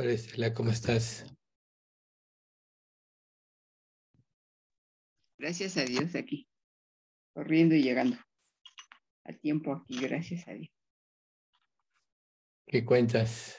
[0.00, 1.26] Hola Estela, ¿cómo estás?
[5.36, 6.48] Gracias a Dios aquí,
[7.34, 8.16] corriendo y llegando
[9.24, 10.70] a tiempo aquí, gracias a Dios.
[12.68, 13.58] ¿Qué cuentas?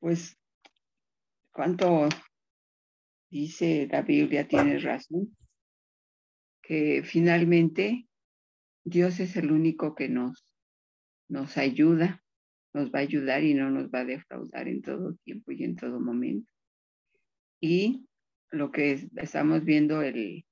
[0.00, 0.38] Pues,
[1.50, 2.10] ¿cuánto
[3.30, 4.46] dice la Biblia?
[4.46, 5.34] Tiene razón,
[6.60, 8.06] que finalmente
[8.84, 10.44] Dios es el único que nos,
[11.28, 12.22] nos ayuda
[12.78, 15.74] nos va a ayudar y no nos va a defraudar en todo tiempo y en
[15.74, 16.50] todo momento.
[17.60, 18.06] Y
[18.50, 20.44] lo que estamos viendo el,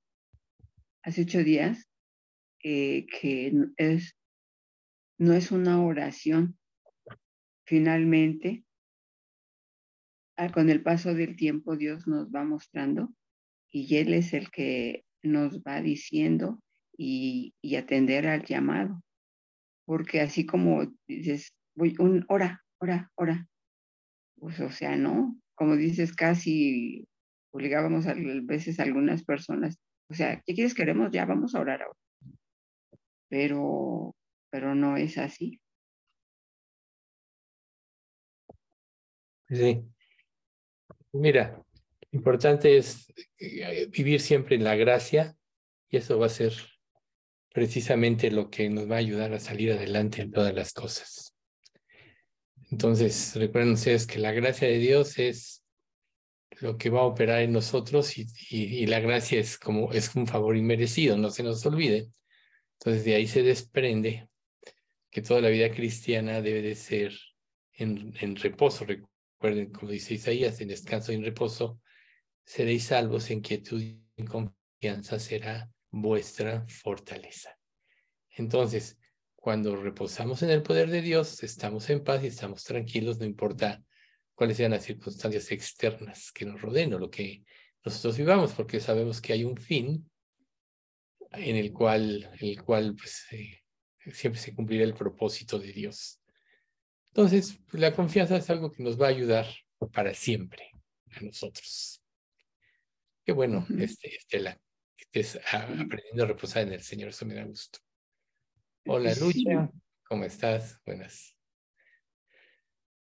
[1.03, 1.87] hace ocho días,
[2.63, 4.17] eh, que es,
[5.17, 6.57] no es una oración.
[7.65, 8.65] Finalmente,
[10.53, 13.13] con el paso del tiempo, Dios nos va mostrando
[13.71, 16.61] y Él es el que nos va diciendo
[16.97, 19.01] y, y atender al llamado.
[19.85, 23.47] Porque así como dices, voy un hora, hora, hora.
[24.39, 25.39] Pues, o sea, ¿no?
[25.55, 27.07] Como dices, casi
[27.51, 29.77] obligábamos a veces algunas personas,
[30.09, 31.11] o sea, ¿qué quieres queremos?
[31.11, 31.99] Ya vamos a orar ahora.
[33.29, 34.15] Pero,
[34.49, 35.59] pero no es así.
[39.49, 39.83] Sí.
[41.13, 41.63] Mira,
[42.11, 45.35] importante es eh, vivir siempre en la gracia
[45.89, 46.53] y eso va a ser
[47.53, 51.36] precisamente lo que nos va a ayudar a salir adelante en todas las cosas.
[52.71, 55.63] Entonces, recuerden ustedes que la gracia de Dios es
[56.59, 60.27] lo que va a operar en nosotros y, y, la gracia es como es un
[60.27, 62.09] favor inmerecido, no se nos olvide.
[62.79, 64.29] Entonces, de ahí se desprende
[65.09, 67.17] que toda la vida cristiana debe de ser
[67.73, 68.85] en, en reposo.
[68.85, 71.79] Recuerden, como dice Isaías, en descanso y en reposo,
[72.43, 77.57] seréis salvos, en quietud y en confianza será vuestra fortaleza.
[78.31, 78.99] Entonces,
[79.47, 83.81] cuando reposamos en el poder de Dios, estamos en paz y estamos tranquilos, no importa
[84.35, 87.45] cuáles sean las circunstancias externas que nos rodeen o lo que
[87.85, 90.11] nosotros vivamos, porque sabemos que hay un fin
[91.31, 93.61] en el cual, el cual pues, eh,
[94.11, 96.19] siempre se cumplirá el propósito de Dios.
[97.11, 99.47] Entonces, pues, la confianza es algo que nos va a ayudar
[99.93, 100.71] para siempre
[101.11, 102.03] a nosotros.
[103.23, 104.59] Qué bueno, este, Estela,
[104.97, 107.86] que estés aprendiendo a reposar en el Señor, eso me da gusto.
[108.89, 109.69] Hola Lucha,
[110.07, 110.81] ¿cómo estás?
[110.85, 111.37] Buenas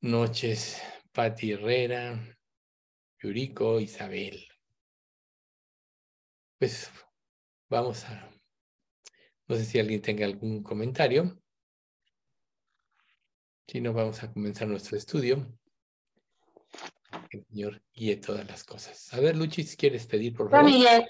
[0.01, 0.81] noches,
[1.13, 2.19] Pati Herrera,
[3.19, 4.49] Yuriko, Isabel.
[6.59, 6.91] Pues
[7.69, 8.31] vamos a,
[9.47, 11.39] no sé si alguien tenga algún comentario.
[13.67, 15.55] Si no, vamos a comenzar nuestro estudio.
[17.29, 19.13] El Señor guíe todas las cosas.
[19.13, 20.65] A ver, Luchi, si quieres pedir, por favor.
[20.65, 21.05] Miguel,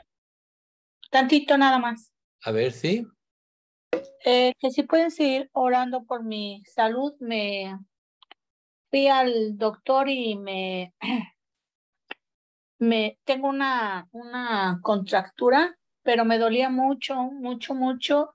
[1.10, 2.12] tantito nada más.
[2.42, 3.06] A ver, sí.
[4.26, 7.14] Eh, que si pueden seguir orando por mi salud.
[7.20, 7.78] Me
[8.90, 10.94] fui al doctor y me,
[12.78, 18.30] me tengo una, una contractura, pero me dolía mucho, mucho, mucho.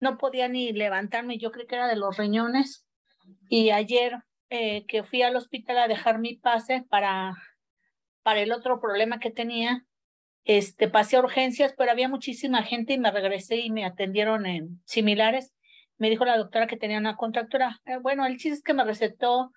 [0.00, 2.84] No podía ni levantarme, yo creo que era de los riñones.
[3.48, 4.18] Y ayer
[4.50, 7.34] eh, que fui al hospital a dejar mi pase para,
[8.24, 9.86] para el otro problema que tenía,
[10.44, 14.82] este, pasé a urgencias, pero había muchísima gente y me regresé y me atendieron en
[14.84, 15.52] similares.
[15.96, 17.80] Me dijo la doctora que tenía una contractura.
[17.86, 19.52] Eh, bueno, el chiste es que me recetó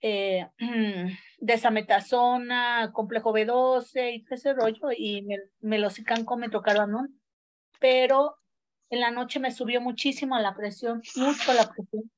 [0.00, 0.48] eh,
[1.38, 5.88] desametasona, complejo B12 y ese rollo, y me, me lo
[6.36, 7.20] me tocaron,
[7.78, 8.36] pero
[8.90, 12.10] en la noche me subió muchísimo la presión, mucho la presión.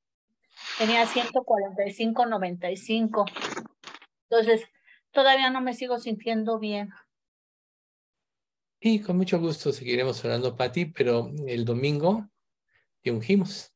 [0.77, 3.25] Tenía 145, 95.
[4.29, 4.67] Entonces,
[5.11, 6.89] todavía no me sigo sintiendo bien.
[8.87, 12.29] Y con mucho gusto seguiremos orando para ti, pero el domingo
[13.01, 13.73] te ungimos.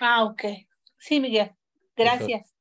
[0.00, 0.42] Ah, ok.
[0.98, 1.52] Sí, Miguel.
[1.94, 2.52] Gracias.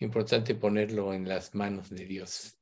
[0.00, 2.58] importante ponerlo en las manos de Dios.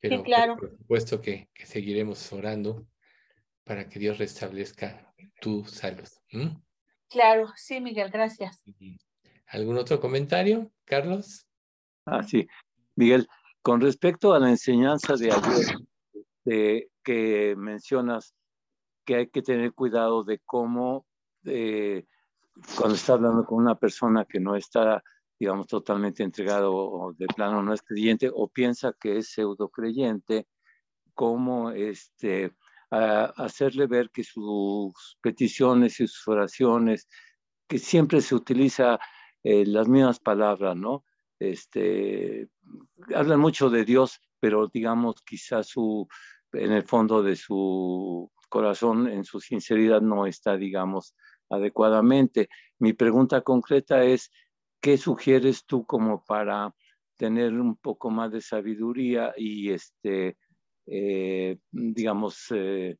[0.00, 0.56] Pero sí, claro.
[0.56, 2.84] por supuesto que, que, seguiremos orando
[3.62, 6.08] para que Dios restablezca tu salud.
[7.08, 8.64] Claro, sí, Miguel, gracias.
[9.46, 11.46] ¿Algún otro comentario, Carlos?
[12.06, 12.44] Ah, sí.
[12.96, 13.28] Miguel,
[13.62, 15.76] con respecto a la enseñanza de ayer,
[16.44, 18.34] de que mencionas
[19.04, 21.06] que hay que tener cuidado de cómo
[21.44, 22.04] eh,
[22.76, 25.02] cuando está hablando con una persona que no está,
[25.38, 30.46] digamos, totalmente entregado o de plano no es creyente o piensa que es pseudo creyente,
[31.14, 32.54] cómo este,
[32.90, 37.08] hacerle ver que sus peticiones y sus oraciones,
[37.66, 38.98] que siempre se utiliza
[39.42, 41.04] eh, las mismas palabras, ¿no?
[41.38, 42.48] Este,
[43.14, 46.06] hablan mucho de Dios, pero digamos quizás su,
[46.52, 51.14] en el fondo de su corazón, en su sinceridad, no está, digamos,
[51.48, 52.48] adecuadamente.
[52.78, 54.30] Mi pregunta concreta es,
[54.80, 56.74] ¿qué sugieres tú como para
[57.16, 60.36] tener un poco más de sabiduría y este,
[60.86, 62.96] eh, digamos, eh,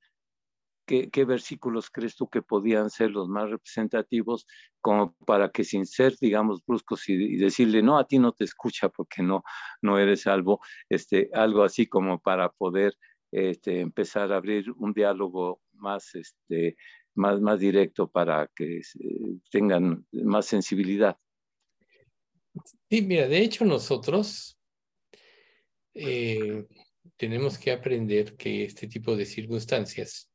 [0.86, 4.46] ¿qué, versículos crees tú que podían ser los más representativos
[4.80, 8.88] como para que sin ser, digamos, bruscos y, decirle, no, a ti no te escucha
[8.88, 9.42] porque no,
[9.80, 12.94] no eres salvo, este, algo así como para poder
[13.32, 16.76] este, empezar a abrir un diálogo más, este,
[17.14, 18.80] más, más directo para que
[19.50, 21.16] tengan más sensibilidad?
[22.88, 24.56] Sí, mira, de hecho nosotros
[25.94, 26.66] eh,
[27.16, 30.32] tenemos que aprender que este tipo de circunstancias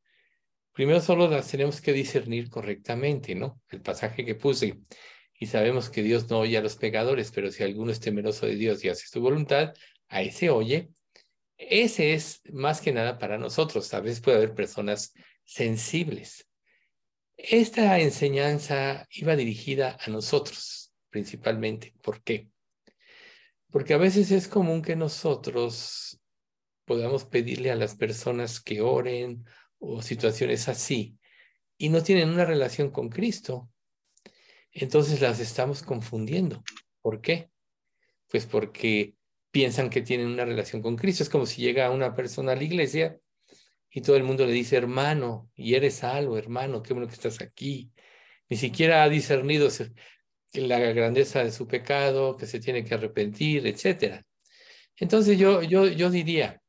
[0.78, 3.60] primero solo las tenemos que discernir correctamente, ¿no?
[3.72, 4.78] El pasaje que puse.
[5.40, 8.56] Y sabemos que Dios no oye a los pecadores, pero si alguno es temeroso de
[8.56, 9.74] Dios y hace su voluntad,
[10.08, 10.90] a ese oye.
[11.58, 13.94] Ese es más que nada para nosotros.
[13.94, 15.14] A veces puede haber personas
[15.44, 16.48] sensibles.
[17.36, 21.94] Esta enseñanza iba dirigida a nosotros, principalmente.
[22.02, 22.50] ¿Por qué?
[23.70, 26.20] Porque a veces es común que nosotros
[26.86, 29.46] podamos pedirle a las personas que oren
[29.78, 31.18] o situaciones así
[31.78, 33.70] y no tienen una relación con Cristo,
[34.72, 36.64] entonces las estamos confundiendo.
[37.02, 37.52] ¿Por qué?
[38.30, 39.17] Pues porque
[39.52, 41.24] piensan que tienen una relación con Cristo.
[41.24, 43.20] Es como si llega una persona a la iglesia
[43.90, 47.42] y todo el mundo le dice, hermano, y eres salvo, hermano, qué bueno que estás
[47.42, 47.92] aquí.
[48.50, 49.70] Ni siquiera ha discernido
[50.54, 54.24] la grandeza de su pecado, que se tiene que arrepentir, etc.
[54.96, 56.62] Entonces yo, yo, yo diría,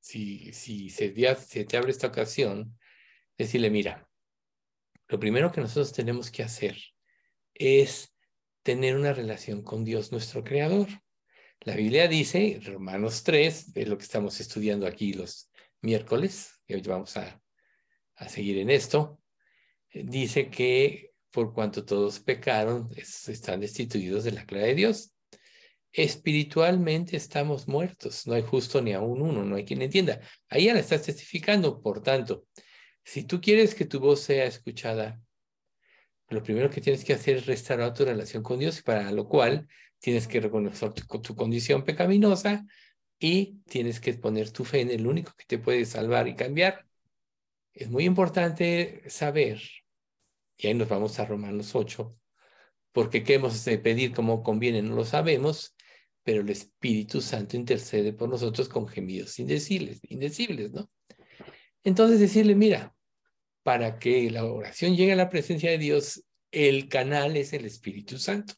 [0.00, 2.78] si, si se, se te abre esta ocasión,
[3.36, 4.08] decirle, mira,
[5.08, 6.76] lo primero que nosotros tenemos que hacer
[7.54, 8.14] es
[8.62, 10.88] tener una relación con Dios, nuestro Creador.
[11.60, 15.50] La Biblia dice, Romanos 3, es lo que estamos estudiando aquí los
[15.82, 17.40] miércoles, y hoy vamos a,
[18.16, 19.20] a seguir en esto,
[19.92, 25.14] dice que por cuanto todos pecaron, están destituidos de la gloria de Dios
[25.92, 28.26] espiritualmente estamos muertos.
[28.26, 30.20] No hay justo ni aún uno, no hay quien entienda.
[30.48, 31.80] Ahí ya la estás testificando.
[31.82, 32.46] Por tanto,
[33.04, 35.20] si tú quieres que tu voz sea escuchada,
[36.28, 39.66] lo primero que tienes que hacer es restaurar tu relación con Dios, para lo cual
[40.00, 42.66] tienes que reconocer tu, condición pecaminosa
[43.18, 46.86] y tienes que poner tu fe en el único que te puede salvar y cambiar.
[47.72, 49.60] Es muy importante saber,
[50.56, 52.16] y ahí nos vamos a Romanos 8,
[52.92, 55.76] porque qué hemos de pedir como conviene no lo sabemos,
[56.22, 60.90] pero el Espíritu Santo intercede por nosotros con gemidos indecibles, indecibles, ¿no?
[61.84, 62.94] Entonces decirle, mira,
[63.62, 68.18] para que la oración llegue a la presencia de Dios, el canal es el Espíritu
[68.18, 68.54] Santo.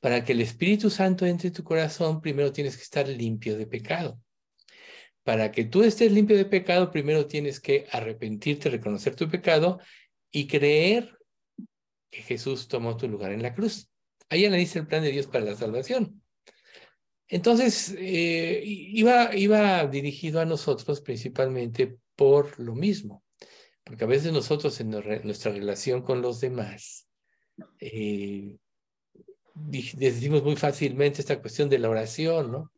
[0.00, 3.66] Para que el Espíritu Santo entre en tu corazón, primero tienes que estar limpio de
[3.66, 4.20] pecado.
[5.24, 9.78] Para que tú estés limpio de pecado, primero tienes que arrepentirte, reconocer tu pecado
[10.30, 11.18] y creer
[12.10, 13.90] que Jesús tomó tu lugar en la cruz.
[14.28, 16.22] Ahí analiza el plan de Dios para la salvación.
[17.28, 23.22] Entonces, eh, iba, iba dirigido a nosotros principalmente por lo mismo,
[23.84, 27.06] porque a veces nosotros en nuestra relación con los demás
[27.80, 28.56] eh,
[29.94, 32.72] decimos muy fácilmente esta cuestión de la oración, ¿no?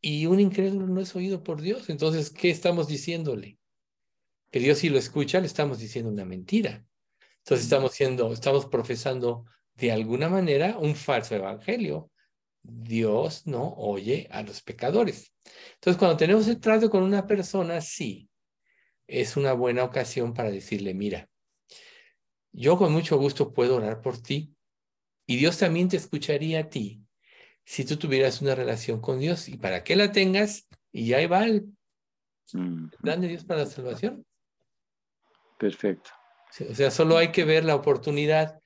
[0.00, 3.58] Y un incrédulo no es oído por Dios, entonces, ¿qué estamos diciéndole?
[4.50, 6.86] Que Dios si lo escucha, le estamos diciendo una mentira.
[7.38, 12.10] Entonces estamos siendo, estamos profesando de alguna manera un falso evangelio,
[12.62, 15.32] Dios no oye a los pecadores.
[15.74, 18.28] Entonces, cuando tenemos el trato con una persona, sí,
[19.06, 21.28] es una buena ocasión para decirle, mira,
[22.52, 24.54] yo con mucho gusto puedo orar por ti
[25.28, 27.02] y Dios también te escucharía a ti
[27.62, 31.44] si tú tuvieras una relación con Dios y para que la tengas y ahí va
[31.44, 31.68] el
[33.02, 34.24] plan de Dios para la salvación.
[35.58, 36.10] Perfecto.
[36.70, 38.58] O sea, solo hay que ver la oportunidad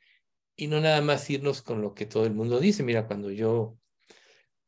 [0.55, 2.85] y no nada más irnos con lo que todo el mundo dice.
[2.85, 3.77] Mira, cuando yo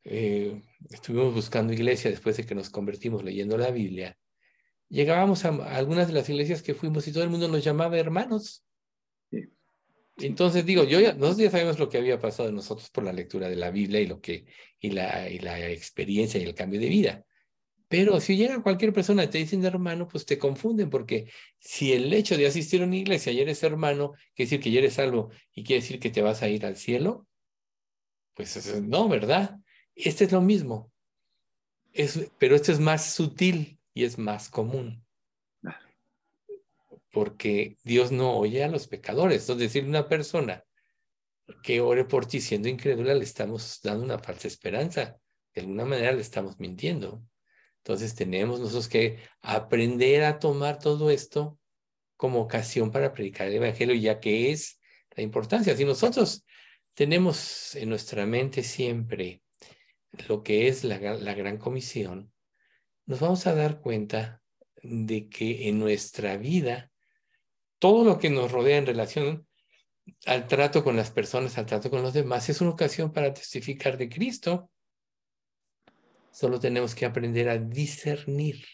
[0.03, 4.17] eh, estuvimos buscando iglesia después de que nos convertimos leyendo la Biblia,
[4.89, 8.64] llegábamos a, algunas de las iglesias que fuimos y todo el mundo nos llamaba hermanos.
[10.17, 13.49] Entonces digo, yo ya, nosotros ya sabemos lo que había pasado nosotros por la lectura
[13.49, 14.45] de la Biblia y lo que
[14.79, 17.25] y la, y la experiencia y el cambio de vida.
[17.87, 22.11] Pero si llega cualquier persona y te dicen hermano, pues te confunden, porque si el
[22.13, 25.29] hecho de asistir a una iglesia y eres hermano, quiere decir que ya eres salvo
[25.53, 27.27] y quiere decir que te vas a ir al cielo,
[28.33, 29.59] pues no, ¿verdad?
[29.95, 30.91] Este es lo mismo.
[31.93, 35.04] Es, pero este es más sutil y es más común.
[37.15, 39.43] Porque Dios no oye a los pecadores.
[39.43, 40.65] Entonces, decirle a una persona
[41.63, 45.17] que ore por ti siendo incrédula, le estamos dando una falsa esperanza.
[45.53, 47.23] De alguna manera le estamos mintiendo.
[47.77, 51.57] Entonces, tenemos nosotros que aprender a tomar todo esto
[52.17, 54.81] como ocasión para predicar el Evangelio, ya que es
[55.15, 55.73] la importancia.
[55.73, 56.45] Si nosotros
[56.95, 59.41] tenemos en nuestra mente siempre
[60.27, 62.33] lo que es la, la gran comisión,
[63.05, 64.41] nos vamos a dar cuenta
[64.83, 66.91] de que en nuestra vida
[67.79, 69.47] todo lo que nos rodea en relación
[70.25, 73.97] al trato con las personas, al trato con los demás, es una ocasión para testificar
[73.97, 74.69] de Cristo.
[76.31, 78.65] Solo tenemos que aprender a discernir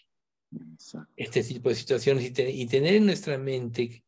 [1.16, 4.04] este tipo de situaciones y, tener en nuestra mente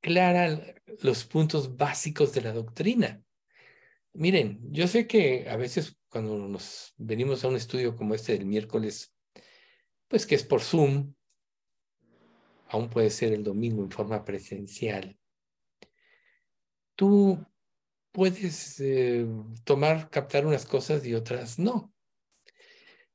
[0.00, 3.22] clara los puntos básicos de la doctrina.
[4.12, 8.46] Miren, yo sé que a veces cuando nos venimos a un estudio como este del
[8.46, 9.12] miércoles,
[10.08, 11.14] pues que es por Zoom,
[12.70, 15.18] aún puede ser el domingo en forma presencial,
[16.94, 17.44] tú
[18.12, 19.26] puedes eh,
[19.64, 21.92] tomar, captar unas cosas y otras no.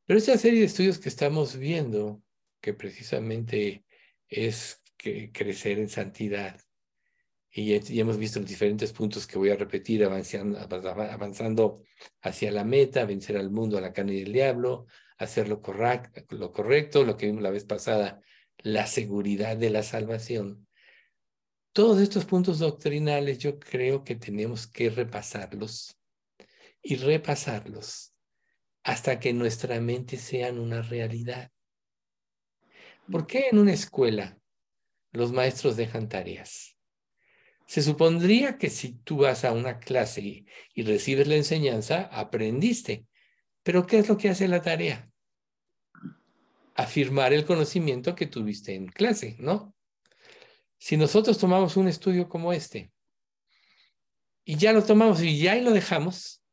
[0.05, 2.21] Pero esta serie de estudios que estamos viendo,
[2.61, 3.85] que precisamente
[4.27, 6.59] es que crecer en santidad,
[7.49, 11.81] y, hemos visto los diferentes puntos que voy a repetir, avanzando,
[12.21, 16.35] hacia la meta, vencer al mundo, a la carne y el diablo, hacer lo, correcto,
[16.35, 18.21] lo correcto, lo que vimos la vez pasada,
[18.65, 20.67] la seguridad de la salvación.
[21.71, 25.99] Todos estos puntos doctrinales yo creo que tenemos que repasarlos
[26.81, 28.15] y repasarlos
[28.83, 31.51] hasta que nuestra mente sean una realidad.
[33.11, 34.39] ¿Por qué en una escuela
[35.11, 36.75] los maestros dejan tareas?
[37.67, 43.05] Se supondría que si tú vas a una clase y, recibes la enseñanza, aprendiste.
[43.61, 45.11] Pero ¿qué es lo que hace la tarea?
[46.75, 49.73] Afirmar el conocimiento que tuviste en clase, ¿no?
[50.77, 52.91] Si nosotros tomamos un estudio como este
[54.43, 56.43] y ya lo tomamos y ya lo dejamos,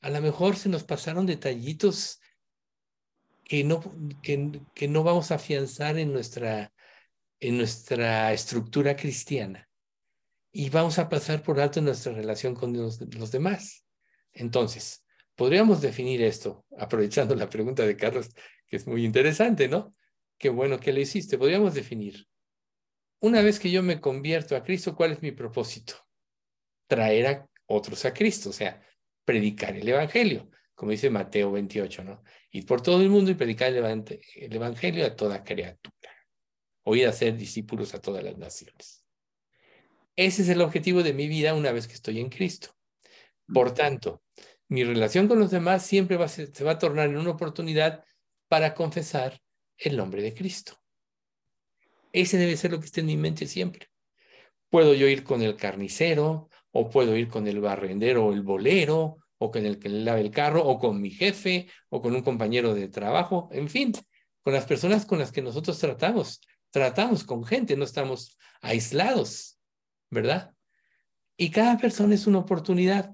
[0.00, 2.20] a lo mejor se nos pasaron detallitos
[3.44, 3.82] que no,
[4.22, 6.72] que, no vamos a afianzar en nuestra,
[7.40, 9.68] en nuestra estructura cristiana
[10.52, 13.84] y vamos a pasar por alto nuestra relación con los demás.
[14.32, 18.30] Entonces, podríamos definir esto, aprovechando la pregunta de Carlos,
[18.66, 19.94] que es muy interesante, ¿no?
[20.38, 21.38] Qué bueno que le hiciste.
[21.38, 22.26] Podríamos definir
[23.20, 25.94] una vez que yo me convierto a Cristo, ¿cuál es mi propósito?
[26.86, 28.82] Traer a otros a Cristo, o sea,
[29.24, 32.22] predicar el Evangelio, como dice Mateo 28, ¿no?
[32.50, 36.10] Ir por todo el mundo y predicar el Evangelio a toda criatura,
[36.84, 39.04] o ir a ser discípulos a todas las naciones.
[40.14, 42.76] Ese es el objetivo de mi vida una vez que estoy en Cristo.
[43.52, 44.22] Por tanto,
[44.68, 48.04] mi relación con los demás siempre va se va a tornar en una oportunidad
[48.48, 49.40] para confesar
[49.76, 50.78] el nombre de Cristo.
[52.12, 53.88] Ese debe ser lo que esté en mi mente siempre.
[54.70, 59.18] Puedo yo ir con el carnicero, o puedo ir con el barrendero o el bolero,
[59.38, 62.74] o con el que lave el carro, o con mi jefe, o con un compañero
[62.74, 63.92] de trabajo, en fin,
[64.42, 66.40] con las personas con las que nosotros tratamos.
[66.70, 69.58] Tratamos con gente, no estamos aislados,
[70.10, 70.54] ¿verdad?
[71.36, 73.12] Y cada persona es una oportunidad.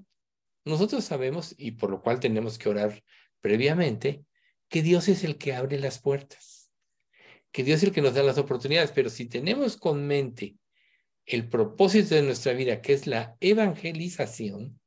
[0.65, 3.03] Nosotros sabemos, y por lo cual tenemos que orar
[3.41, 4.25] previamente,
[4.73, 6.53] que Dios es el que abre las puertas
[7.53, 10.57] que Dios es el que nos da las oportunidades, pero si tenemos con mente
[11.27, 14.81] el propósito de nuestra vida, que es la evangelización,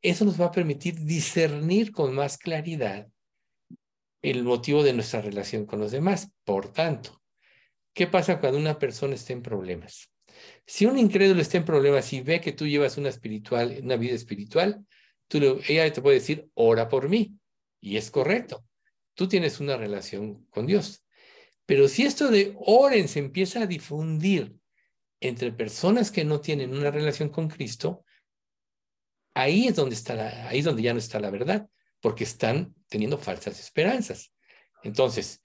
[0.00, 3.08] eso nos va a permitir discernir con más claridad
[4.22, 6.30] el motivo de nuestra relación con los demás.
[6.44, 7.20] Por tanto,
[7.92, 10.12] ¿qué pasa cuando una persona está en problemas?
[10.66, 14.14] Si un incrédulo está en problemas y ve que tú llevas una espiritual, una vida
[14.14, 14.86] espiritual,
[15.26, 17.34] tú ella te puede decir, ora por mí.
[17.80, 18.67] Y es correcto.
[19.18, 21.04] Tú tienes una relación con Dios.
[21.66, 24.54] Pero si esto de oren se empieza a difundir
[25.18, 28.04] entre personas que no tienen una relación con Cristo,
[29.34, 32.76] ahí es donde está la, ahí es donde ya no está la verdad, porque están
[32.86, 34.32] teniendo falsas esperanzas.
[34.84, 35.42] Entonces,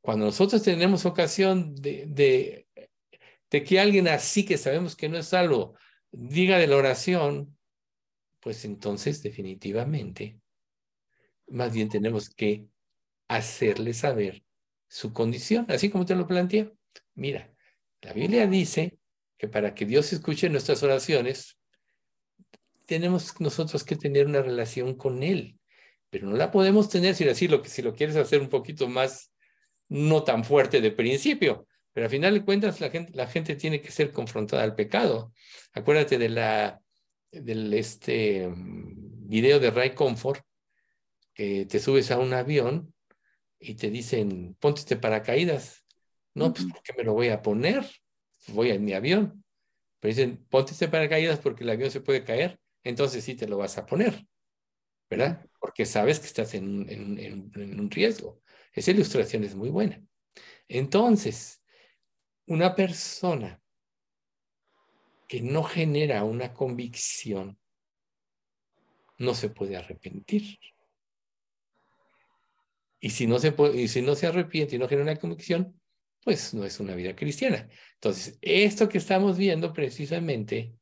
[0.00, 5.74] cuando nosotros tenemos ocasión de, de, que alguien así que sabemos que no es salvo
[6.12, 7.58] diga de la oración,
[8.38, 10.40] pues entonces definitivamente,
[11.48, 12.68] más bien tenemos que
[13.30, 14.42] hacerle saber
[14.88, 16.72] su condición, así como te lo planteé.
[17.14, 17.48] Mira,
[18.02, 18.98] la Biblia dice
[19.38, 21.56] que para que Dios escuche nuestras oraciones,
[22.86, 25.60] tenemos nosotros que tener una relación con Él,
[26.10, 29.32] pero no la podemos tener si lo si lo quieres hacer un poquito más
[29.88, 33.80] no tan fuerte de principio, pero al final de cuentas la gente, la gente tiene
[33.80, 35.32] que ser confrontada al pecado.
[35.72, 36.80] Acuérdate de la
[37.30, 40.44] del este mm, video de Ray Comfort
[41.32, 42.92] que te subes a un avión
[43.60, 45.84] y te dicen, ponte este paracaídas.
[46.34, 47.86] No, pues ¿por qué me lo voy a poner?
[48.48, 49.44] Voy en mi avión.
[50.00, 53.58] Pero dicen, ponte este paracaídas porque el avión se puede caer, entonces sí te lo
[53.58, 54.26] vas a poner,
[55.10, 55.46] ¿verdad?
[55.60, 58.40] Porque sabes que estás en, en, en un riesgo.
[58.72, 60.02] Esa ilustración es muy buena.
[60.66, 61.62] Entonces,
[62.46, 63.60] una persona
[65.28, 67.58] que no genera una convicción
[69.18, 70.58] no se puede arrepentir.
[73.00, 75.80] Y si no se, y si no se arrepiente y no genera una convicción,
[76.22, 77.68] pues no es una vida cristiana.
[77.94, 80.74] Entonces, esto que estamos viendo precisamente,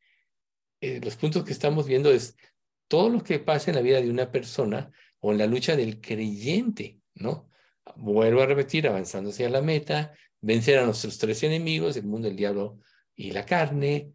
[0.80, 2.36] eh, los puntos que estamos viendo es
[2.88, 6.00] todo lo que pasa en la vida de una persona o en la lucha del
[6.00, 7.48] creyente, ¿no?
[7.96, 12.36] Vuelvo a repetir, avanzando hacia la meta, vencer a nuestros tres enemigos, el mundo, el
[12.36, 12.80] diablo
[13.14, 14.12] y la carne.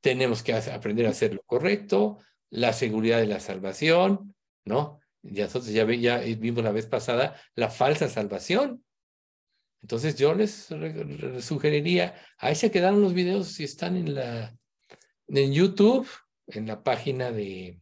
[0.00, 2.18] Tenemos que aprender a hacer lo correcto,
[2.50, 4.34] la seguridad de la salvación,
[4.64, 5.00] ¿no?
[5.24, 8.84] Ya nosotros ya, vimos la vez pasada la falsa salvación.
[9.82, 10.68] Entonces yo les
[11.40, 14.56] sugeriría, ahí se quedaron los videos si están en la
[15.28, 16.08] en YouTube,
[16.46, 17.80] en la página de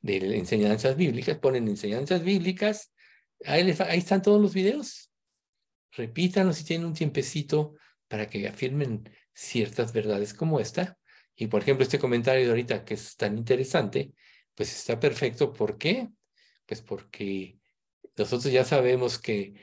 [0.00, 2.92] de enseñanzas bíblicas, ponen enseñanzas bíblicas,
[3.44, 5.10] ahí, ahí están todos los videos.
[5.92, 7.74] Repítanlos si tienen un tiempecito
[8.08, 10.96] para que afirmen ciertas verdades como esta.
[11.34, 14.12] Y por ejemplo, este comentario de ahorita que es tan interesante,
[14.56, 15.52] pues está perfecto.
[15.52, 16.08] ¿Por qué?
[16.66, 17.60] Pues porque
[18.16, 19.54] nosotros ya sabemos que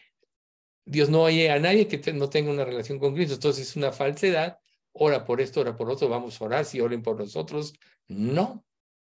[0.86, 3.34] Dios no oye a nadie que no tenga una relación con Cristo.
[3.34, 4.58] Entonces es una falsedad.
[4.94, 7.74] Ora por esto, ora por otro, vamos a orar si oren por nosotros.
[8.08, 8.64] No,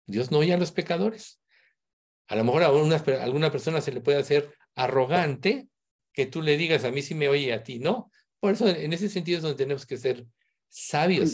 [0.06, 1.40] Dios no oye a los pecadores.
[2.28, 5.68] A lo mejor a alguna persona se le puede hacer arrogante
[6.12, 8.10] que tú le digas a mí si me oye a ti, no.
[8.40, 10.26] Por eso en ese sentido es donde tenemos que ser
[10.68, 11.32] sabios,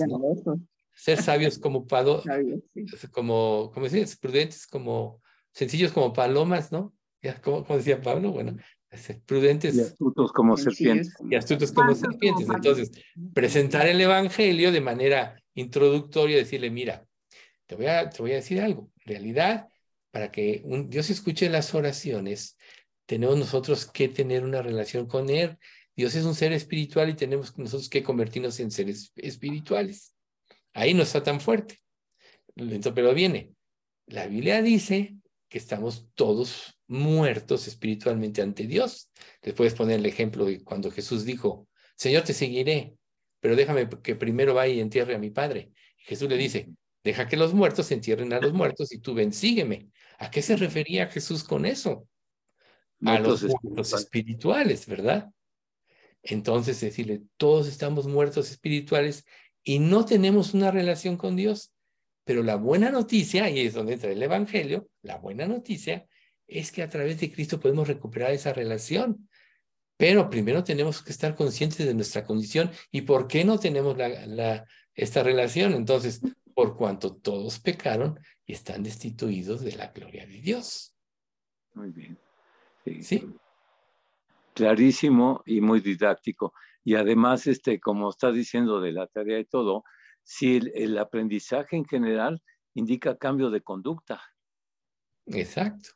[0.97, 2.23] Ser sabios como palo,
[3.13, 5.21] como, como decías, prudentes como,
[5.53, 6.93] sencillos como palomas, ¿no?
[7.43, 8.33] ¿Cómo, decía Pablo?
[8.33, 8.57] Bueno,
[9.25, 9.75] prudentes.
[9.75, 11.15] Y astutos como serpientes.
[11.31, 12.49] Y astutos como serpientes.
[12.49, 12.91] Entonces,
[13.35, 17.07] presentar el Evangelio de manera introductoria, decirle, mira,
[17.67, 18.91] te voy a, te voy a decir algo.
[19.05, 19.69] En realidad,
[20.11, 22.57] para que un, Dios escuche las oraciones,
[23.07, 25.59] tenemos nosotros que tener una relación con Él.
[25.95, 30.16] Dios es un ser espiritual y tenemos nosotros que convertirnos en seres espirituales.
[30.77, 31.81] Ahí no está tan fuerte.
[32.55, 33.53] Pero viene.
[34.07, 35.17] La Biblia dice
[35.49, 39.11] que estamos todos muertos espiritualmente ante Dios.
[39.43, 42.95] Les puedes poner el ejemplo de cuando Jesús dijo, Señor, te seguiré,
[43.41, 45.73] pero déjame que primero vaya y entierre a mi Padre.
[45.97, 46.69] Jesús le dice,
[47.07, 49.91] Deja que los muertos entierren a los muertos y tú ven, sígueme.
[50.19, 52.09] ¿A qué se refería Jesús con eso?
[53.05, 55.31] A los muertos espirituales, ¿verdad?
[56.21, 59.25] Entonces, decirle, todos estamos muertos espirituales
[59.67, 61.73] y no tenemos una relación con Dios.
[62.25, 66.07] Pero la buena noticia, y es donde entra el Evangelio, la buena noticia
[66.47, 69.29] es que a través de Cristo podemos recuperar esa relación.
[69.97, 74.65] Pero primero tenemos que estar conscientes de nuestra condición y por qué no tenemos la,
[74.95, 75.73] esta relación.
[75.73, 76.21] Entonces,
[76.55, 80.95] por cuanto todos pecaron y están destituidos de la gloria de Dios.
[81.75, 82.17] Muy bien.
[83.03, 83.29] Sí.
[84.55, 86.55] Clarísimo y muy didáctico.
[86.87, 89.83] Y además, este, como estás diciendo de la tarea y todo,
[90.23, 92.41] si el, aprendizaje en general
[92.75, 94.23] indica cambio de conducta.
[95.27, 95.91] Exacto.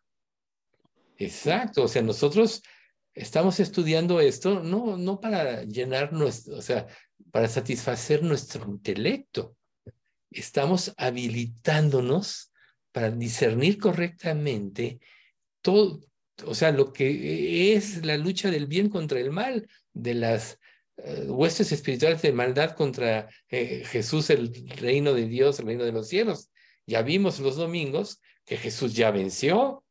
[1.16, 1.84] Exacto.
[1.84, 2.64] O sea, nosotros
[3.14, 6.88] estamos estudiando esto no, no para llenar nuestro, o sea,
[7.30, 9.56] para satisfacer nuestro intelecto,
[10.28, 12.52] estamos habilitándonos
[12.90, 14.98] para discernir correctamente
[15.62, 16.00] todo,
[16.44, 20.58] o sea, lo que es la lucha del bien contra el mal, de las
[21.28, 26.08] huestes espirituales de maldad contra eh, Jesús, el reino de Dios, el reino de los
[26.08, 26.50] cielos.
[26.86, 29.84] Ya vimos los domingos que Jesús ya venció,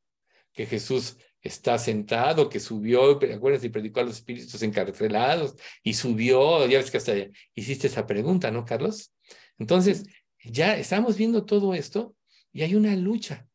[0.54, 6.67] que Jesús está sentado, que subió, acuérdense, y predicó a los espíritus encarcelados y subió,
[6.67, 7.13] ya ves que hasta
[7.56, 9.13] hiciste esa pregunta, ¿no, Carlos?
[9.58, 10.04] Entonces,
[10.43, 12.15] ya estamos viendo todo esto
[12.52, 13.48] y hay una lucha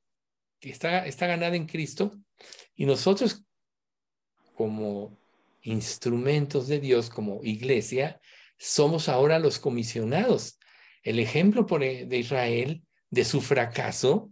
[0.61, 2.12] que está, está ganada en Cristo
[2.75, 3.43] y nosotros
[4.55, 5.19] como
[5.64, 8.20] instrumentos de Dios, como iglesia,
[8.57, 10.59] somos ahora los comisionados.
[11.03, 14.31] El ejemplo e, de Israel, de su fracaso,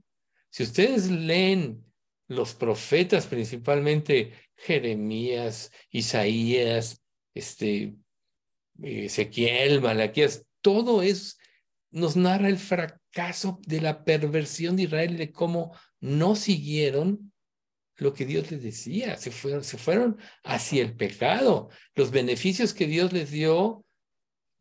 [0.50, 1.84] si ustedes leen
[2.28, 7.02] los profetas, principalmente Jeremías, Isaías,
[7.34, 7.94] este,
[8.80, 11.38] Ezequiel, Malaquías, todo es
[11.90, 17.31] nos narra el fracaso de la perversión de Israel, de cómo no siguieron
[18.02, 21.70] lo que Dios les decía, se fueron, se fueron hacia el pecado.
[21.94, 23.84] Los beneficios que Dios les dio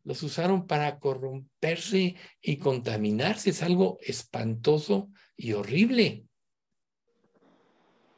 [0.04, 3.50] los usaron para corromperse y contaminarse.
[3.50, 6.24] Es algo espantoso y horrible.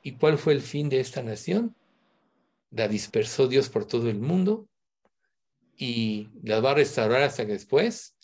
[0.02, 1.76] ¿Y cuál fue el fin de esta nación?
[2.70, 4.68] La dispersó Dios por todo el mundo
[5.76, 8.16] y las va a restaurar hasta que después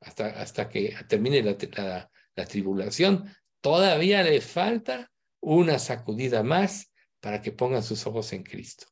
[0.00, 3.34] hasta, hasta que termine la, la tribulación.
[3.60, 5.10] Todavía le falta
[5.48, 8.86] una sacudida más para que pongan sus ojos en Cristo.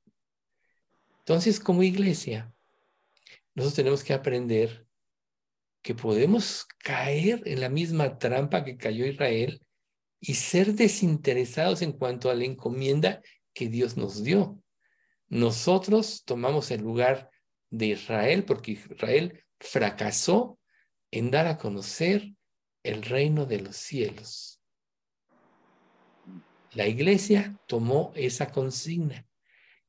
[1.19, 2.55] Entonces, como iglesia,
[3.57, 4.87] nosotros tenemos que aprender
[5.83, 9.67] que podemos caer en la misma trampa que cayó Israel
[10.21, 13.21] y ser desinteresados en cuanto a la encomienda
[13.53, 14.63] que Dios nos dio.
[15.27, 17.31] Nosotros tomamos el lugar
[17.71, 20.61] de Israel porque Israel fracasó
[21.11, 22.33] en dar a conocer
[22.85, 24.54] el reino de los cielos.
[26.75, 29.27] La iglesia tomó esa consigna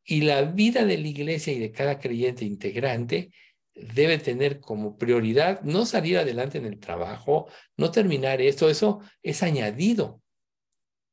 [0.04, 3.32] y la vida de la iglesia y de cada creyente integrante
[3.74, 9.44] debe tener como prioridad no salir adelante en el trabajo, no terminar esto, eso es
[9.44, 10.22] añadido.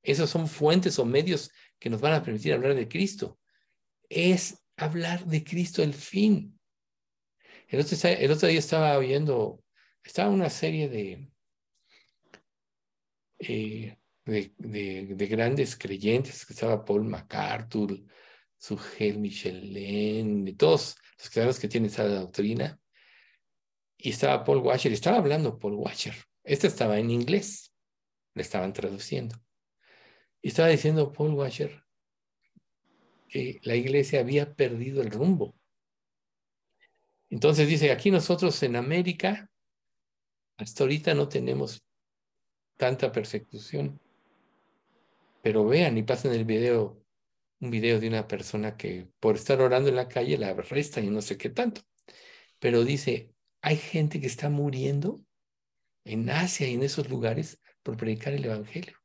[0.02, 3.38] Esos son fuentes o medios que nos van a permitir hablar de Cristo.
[4.08, 6.58] Es hablar de Cristo el fin.
[7.68, 9.64] El otro, día estaba viendo,
[10.04, 11.32] estaba una serie de,
[13.38, 18.00] eh, de, grandes creyentes, que estaba Paul MacArthur,
[18.56, 22.78] Sugel Michelin, de todos los cristianos que tienen esa doctrina.
[23.96, 26.14] Y estaba Paul Washer, estaba hablando Paul Washer.
[26.44, 27.72] Este estaba en inglés,
[28.34, 29.36] le estaban traduciendo.
[30.40, 31.82] Y estaba diciendo Paul Washer
[33.28, 35.54] que la iglesia había perdido el rumbo.
[37.30, 39.50] Entonces dice, aquí nosotros en América,
[40.58, 41.82] hasta ahorita no tenemos
[42.76, 43.98] tanta persecución.
[45.42, 47.04] Pero vean y pasen el video,
[47.60, 51.10] un video de una persona que por estar orando en la calle la arresta y
[51.10, 51.82] no sé qué tanto.
[52.58, 55.20] Pero dice, hay gente que está muriendo
[56.04, 58.96] en Asia y en esos lugares por predicar el Evangelio.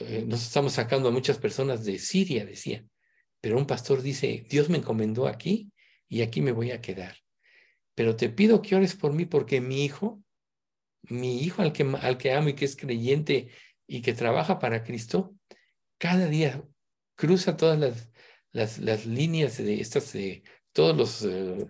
[0.00, 2.84] Eh, nos estamos sacando a muchas personas de Siria, decía.
[3.40, 5.72] Pero un pastor dice, Dios me encomendó aquí
[6.08, 7.16] y aquí me voy a quedar.
[7.94, 10.22] Pero te pido que ores por mí porque mi hijo,
[11.02, 13.50] mi hijo al que, al que amo y que es creyente
[13.92, 15.36] y que trabaja para Cristo,
[15.98, 16.64] cada día
[17.14, 17.78] cruza todas
[18.50, 21.66] las, las, líneas de estas, de todos los, eh,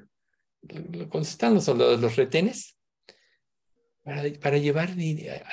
[1.21, 2.79] están los, los retenes,
[4.05, 4.95] para, para, llevar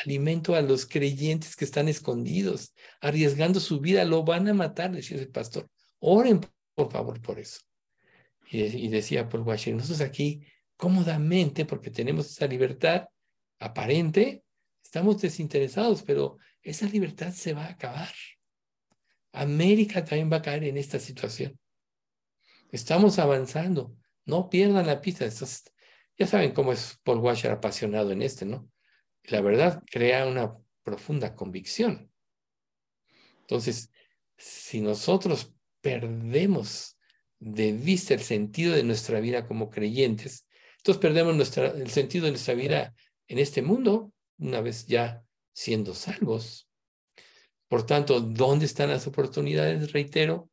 [0.05, 5.17] alimento a los creyentes que están escondidos, arriesgando su vida, lo van a matar, decía
[5.17, 5.67] el pastor.
[5.97, 6.39] Oren,
[6.75, 7.62] por favor, por eso.
[8.51, 10.45] Y, decía Paul Washer, nosotros aquí
[10.77, 13.08] cómodamente, porque tenemos esa libertad
[13.58, 14.43] aparente,
[14.84, 18.13] estamos desinteresados, pero esa libertad se va a acabar.
[19.31, 21.59] América también va a caer en esta situación.
[22.71, 23.95] Estamos avanzando.
[24.25, 25.27] No pierdan la pista.
[26.17, 28.69] ya saben cómo es Paul Washer apasionado en este, ¿no?
[29.23, 32.11] La verdad crea una profunda convicción.
[33.41, 33.91] Entonces,
[34.37, 36.97] si nosotros perdemos
[37.39, 42.31] de vista el sentido de nuestra vida como creyentes, entonces perdemos nuestra, el sentido de
[42.31, 42.93] nuestra vida
[43.27, 46.69] en este mundo, una vez ya siendo salvos.
[47.67, 49.91] Por tanto, ¿dónde están las oportunidades?
[49.91, 50.49] Reitero,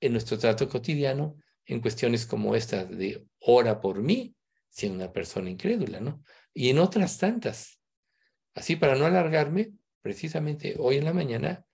[0.00, 4.34] en nuestro trato cotidiano, en cuestiones como esta de ora por mí,
[4.68, 6.22] si una persona incrédula, ¿no?
[6.54, 7.80] Y en otras tantas.
[8.54, 11.64] Así, para no alargarme, precisamente hoy en la mañana,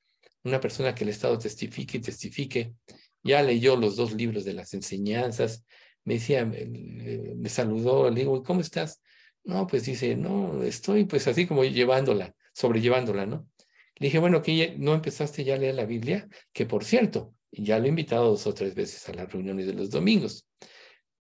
[0.43, 2.75] una persona que el Estado testifique y testifique
[3.23, 5.65] ya leyó los dos libros de las enseñanzas,
[6.05, 9.03] me decía, me, saludó, le digo, ¿cómo estás?
[9.45, 13.49] No, pues dice, no, estoy pues así como llevándola, sobrellevándola, ¿no?
[13.97, 17.79] Le dije, bueno, que no empezaste ya a leer la Biblia, que por cierto, ya
[17.79, 20.49] lo he invitado dos o tres veces a las reuniones de los domingos.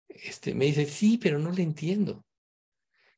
[0.07, 2.25] Este, me dice, sí, pero no le entiendo.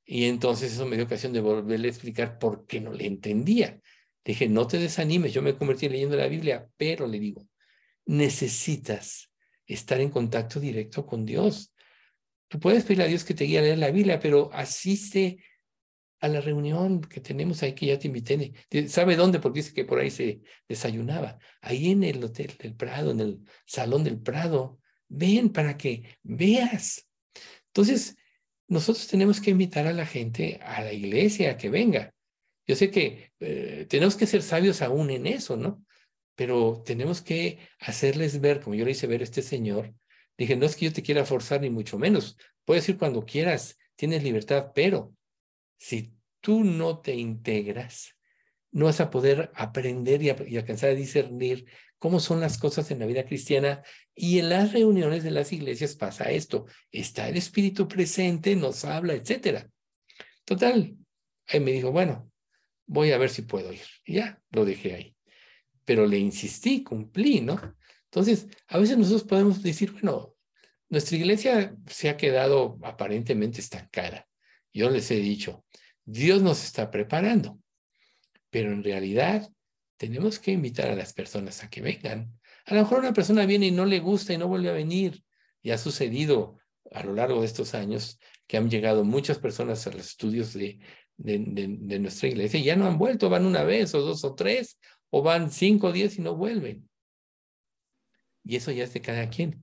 [0.05, 3.79] Y entonces eso me dio ocasión de volverle a explicar por qué no le entendía.
[4.25, 7.47] Le dije, no te desanimes, yo me convertí leyendo la Biblia, pero le digo,
[8.05, 9.31] necesitas
[9.65, 11.72] estar en contacto directo con Dios.
[12.59, 15.43] Puedes pedirle a Dios que te guíe a leer la Biblia, pero asiste
[16.19, 18.53] a la reunión que tenemos ahí que ya te invité.
[18.87, 19.39] ¿Sabe dónde?
[19.39, 21.37] Porque dice que por ahí se desayunaba.
[21.61, 24.79] Ahí en el Hotel del Prado, en el Salón del Prado.
[25.09, 27.07] Ven para que veas.
[27.67, 28.15] Entonces,
[28.67, 32.13] nosotros tenemos que invitar a la gente a la iglesia a que venga.
[32.65, 35.83] Yo sé que eh, tenemos que ser sabios aún en eso, ¿no?
[36.35, 39.93] pero tenemos que hacerles ver, como yo le hice ver a este señor,
[40.37, 43.77] dije, no es que yo te quiera forzar ni mucho menos, puedes ir cuando quieras,
[43.95, 45.15] tienes libertad, pero
[45.77, 48.15] si tú no te integras,
[48.71, 51.65] no vas a poder aprender y, alcanzar a discernir
[51.99, 53.83] cómo son las cosas en la vida cristiana.
[54.15, 56.65] Y en las reuniones de las iglesias pasa esto.
[56.91, 59.69] Está el Espíritu presente, nos habla, etcétera.
[60.43, 60.97] Total,
[61.47, 62.31] ahí me dijo, bueno,
[62.87, 63.85] voy a ver si puedo ir.
[64.05, 65.13] Y ya, lo dejé ahí
[65.85, 67.75] pero le insistí, cumplí, ¿no?
[68.13, 70.35] Entonces, a veces nosotros podemos decir, bueno,
[70.89, 74.27] nuestra iglesia se ha quedado aparentemente estancada.
[74.71, 75.65] Yo les he dicho,
[76.05, 77.59] Dios nos está preparando,
[78.51, 79.49] pero en realidad
[79.97, 82.39] tenemos que invitar a las personas a que vengan.
[82.65, 85.23] A lo mejor una persona viene y no le gusta y no vuelve a venir.
[85.63, 86.59] Y ha sucedido
[86.91, 90.79] a lo largo de estos años que han llegado muchas personas a los estudios de
[91.17, 95.21] de, nuestra iglesia ya no han vuelto, van una vez o dos o tres, o
[95.21, 96.89] van cinco o diez y no vuelven.
[98.43, 99.61] Y eso ya es de cada quien.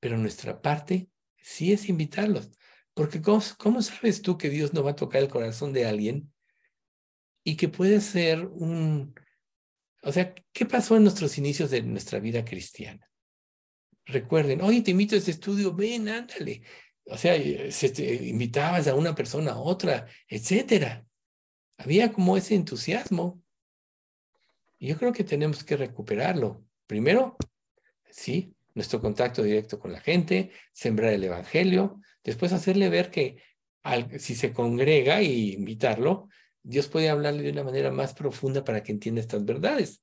[0.00, 2.50] Pero nuestra parte sí es invitarlos.
[2.94, 6.32] Porque ¿cómo, ¿cómo, sabes tú que Dios no va a tocar el corazón de alguien
[7.44, 9.14] y que puede ser un...
[10.02, 13.10] O sea, ¿qué pasó en nuestros inicios de nuestra vida cristiana?
[14.06, 16.62] Recuerden, oye, te invito a este estudio, ven, ándale.
[17.06, 17.70] O sea, eh,
[18.22, 21.06] invitabas a una persona a otra, etcétera.
[21.78, 23.42] Había como ese entusiasmo.
[24.78, 26.64] Y yo creo que tenemos que recuperarlo.
[26.86, 27.36] Primero,
[28.14, 33.42] sí, nuestro contacto directo con la gente, sembrar el evangelio, después hacerle ver que
[34.18, 36.28] si se congrega y invitarlo,
[36.62, 40.02] Dios puede hablarle de una manera más profunda para que entienda estas verdades.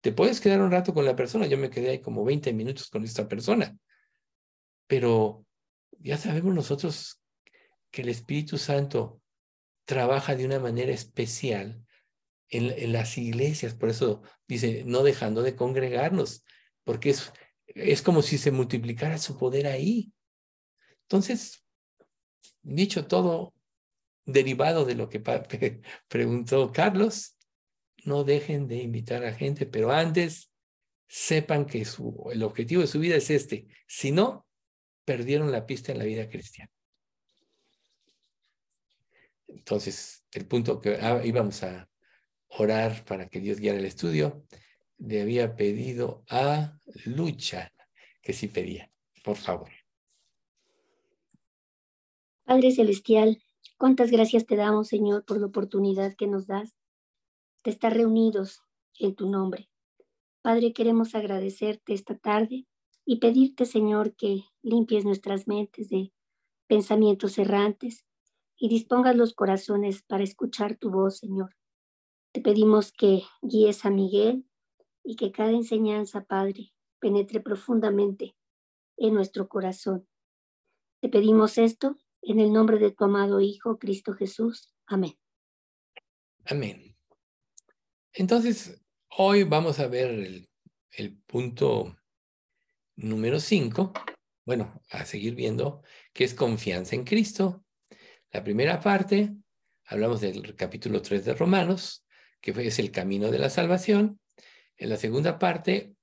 [0.00, 2.88] Te puedes quedar un rato con la persona, yo me quedé ahí como 20 minutos
[2.88, 3.76] con esta persona,
[4.86, 5.44] pero
[5.98, 7.20] ya sabemos nosotros
[7.90, 9.20] que el Espíritu Santo
[9.84, 11.84] trabaja de una manera especial
[12.50, 16.44] en, las iglesias, por eso dice, no dejando de congregarnos,
[16.84, 17.32] porque es,
[17.74, 20.12] es como si se multiplicara su poder ahí.
[21.02, 21.64] Entonces,
[22.62, 23.54] dicho todo,
[24.24, 25.20] derivado de lo que
[26.08, 27.36] preguntó Carlos,
[28.04, 30.50] no dejen de invitar a gente, pero antes
[31.08, 31.84] sepan que
[32.32, 33.66] el objetivo de su vida es este.
[33.86, 34.46] Si no,
[35.04, 36.70] perdieron la pista en la vida cristiana.
[39.46, 41.88] Entonces, el punto que ah, íbamos a
[42.48, 44.44] orar para que Dios guiara el estudio,
[44.98, 47.72] le había pedido a Lucha
[48.22, 48.90] que sí pedía.
[49.24, 49.70] Por favor.
[52.44, 53.42] Padre Celestial,
[53.76, 56.74] cuántas gracias te damos, Señor, por la oportunidad que nos das
[57.64, 58.62] de estar reunidos
[58.98, 59.68] en tu nombre.
[60.42, 62.66] Padre, queremos agradecerte esta tarde
[63.04, 66.12] y pedirte, Señor, que limpies nuestras mentes de
[66.66, 68.04] pensamientos errantes
[68.56, 71.54] y dispongas los corazones para escuchar tu voz, Señor.
[72.32, 74.47] Te pedimos que guíes a Miguel
[75.08, 78.36] y que cada enseñanza, Padre, penetre profundamente
[78.98, 80.06] en nuestro corazón.
[81.00, 84.70] Te pedimos esto en el nombre de tu amado Hijo, Cristo Jesús.
[84.84, 85.18] Amén.
[86.44, 86.94] Amén.
[88.12, 88.82] Entonces,
[89.16, 90.10] hoy vamos a ver
[90.90, 91.96] el, punto
[92.96, 93.94] número 5,
[94.44, 97.64] bueno, a seguir viendo, que es confianza en Cristo.
[98.30, 99.34] La primera parte,
[99.86, 102.04] hablamos del capítulo 3 de Romanos,
[102.42, 104.20] que es el camino de la salvación.
[104.78, 105.94] En la segunda parte,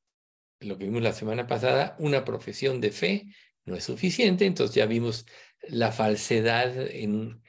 [0.59, 3.25] lo que vimos la semana pasada, una profesión de fe
[3.63, 5.25] no es suficiente, entonces ya vimos
[5.63, 7.41] la falsedad en,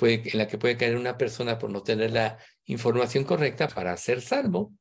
[0.00, 4.20] en la que puede caer una persona por no tener la información correcta para ser
[4.20, 4.72] salvo.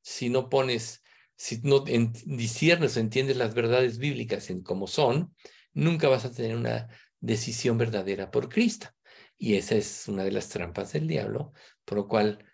[0.00, 1.02] Si no pones,
[1.36, 5.34] si no disiernes o entiendes las verdades bíblicas en cómo son,
[5.74, 6.88] nunca vas a tener una
[7.20, 8.88] decisión verdadera por Cristo.
[9.36, 11.52] Y esa es una de las trampas del diablo,
[11.84, 12.44] por lo cual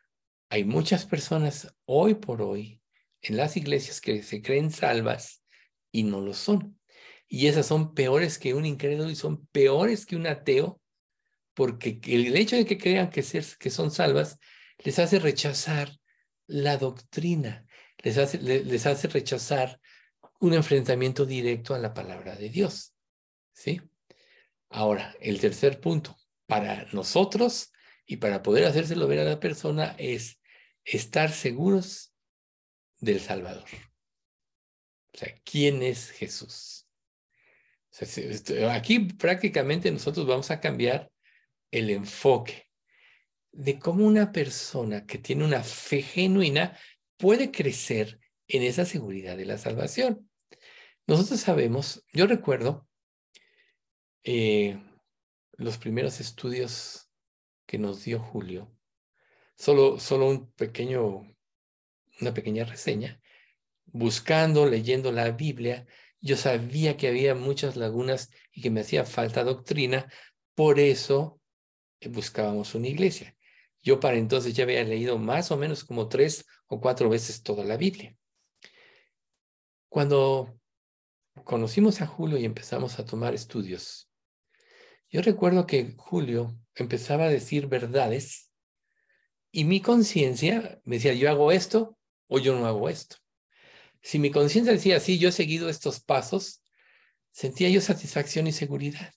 [0.51, 2.83] hay muchas personas hoy por hoy
[3.25, 5.43] en las iglesias que se creen salvas
[5.91, 6.79] y no lo son.
[7.27, 10.81] Y esas son peores que un incrédulo y son peores que un ateo,
[11.55, 14.39] porque el hecho de que crean que, ser, que son salvas
[14.79, 15.91] les hace rechazar
[16.47, 17.65] la doctrina,
[18.03, 19.81] les hace, les hace rechazar
[20.41, 22.95] un enfrentamiento directo a la palabra de Dios.
[23.53, 23.81] ¿Sí?
[24.69, 27.73] Ahora, el tercer punto, para nosotros
[28.07, 30.41] y para poder hacérselo ver a la persona es
[30.85, 32.14] estar seguros
[33.01, 33.69] del Salvador.
[35.13, 36.81] O sea, ¿quién es Jesús?
[38.73, 41.13] aquí prácticamente nosotros vamos a cambiar
[41.71, 42.69] el enfoque
[43.53, 46.77] de cómo una persona que tiene una fe genuina
[47.17, 50.29] puede crecer en esa seguridad de la salvación.
[51.07, 52.89] Nosotros sabemos, yo recuerdo
[54.25, 54.83] eh,
[55.53, 57.11] los primeros estudios
[57.67, 58.77] que nos dio Julio,
[59.57, 61.34] solo, solo un pequeño,
[62.21, 63.21] una pequeña reseña,
[63.87, 65.87] buscando, leyendo la Biblia,
[66.21, 70.11] yo sabía que había muchas lagunas y que me hacía falta doctrina,
[70.55, 71.41] por eso
[72.09, 73.37] buscábamos una iglesia.
[73.83, 77.65] Yo para entonces ya había leído más o menos como tres o cuatro veces toda
[77.65, 78.17] la Biblia.
[79.91, 80.59] Cuando
[81.45, 84.11] conocimos a Julio y empezamos a tomar estudios,
[85.11, 88.51] yo recuerdo que Julio empezaba a decir verdades
[89.53, 91.97] y mi conciencia me decía, yo hago esto
[92.29, 93.17] o yo no hago esto.
[94.03, 96.63] Si mi conciencia decía, sí, yo he seguido estos pasos,
[97.31, 99.15] sentía yo satisfacción y seguridad.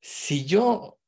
[0.00, 0.98] Si yo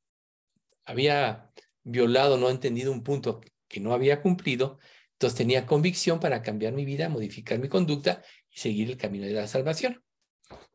[0.84, 1.50] había
[1.82, 4.78] violado, no entendido un punto que no había cumplido,
[5.12, 9.32] entonces tenía convicción para cambiar mi vida, modificar mi conducta y seguir el camino de
[9.32, 10.02] la salvación.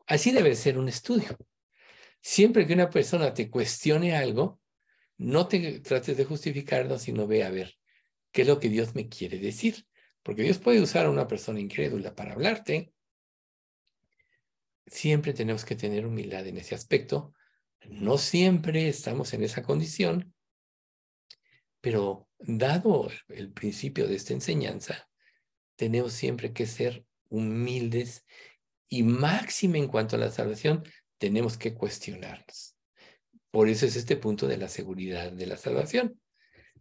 [0.06, 1.36] Así debe ser un estudio.
[2.20, 4.60] Siempre que una persona te cuestione algo,
[5.16, 7.78] no te trates de justificarlo, sino ve a ver
[8.32, 9.86] qué es lo que Dios me quiere decir.
[10.22, 12.92] Porque Dios puede usar a una persona incrédula para hablarte.
[14.86, 17.34] Siempre tenemos que tener humildad en ese aspecto.
[17.88, 20.32] No siempre estamos en esa condición,
[21.80, 25.08] pero dado el, principio de esta enseñanza,
[25.76, 28.24] tenemos siempre que ser humildes
[28.88, 30.84] y máxima en cuanto a la salvación,
[31.18, 32.76] tenemos que cuestionarnos.
[33.50, 36.20] Por eso es este punto de la seguridad de la salvación.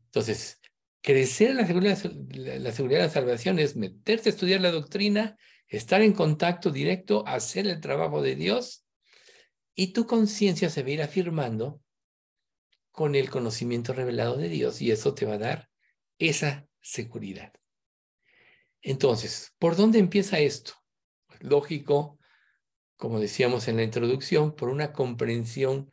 [0.05, 0.60] Entonces,
[1.01, 5.37] crecer en la seguridad, la seguridad de la salvación es meterse a estudiar la doctrina,
[5.67, 8.85] estar en contacto directo, hacer el trabajo de Dios
[9.73, 11.81] y tu conciencia se va a ir afirmando
[12.91, 15.69] con el conocimiento revelado de Dios y eso te va a dar
[16.19, 17.53] esa seguridad.
[18.81, 20.73] Entonces, ¿por dónde empieza esto?
[21.39, 22.19] Lógico,
[22.95, 25.91] como decíamos en la introducción, por una comprensión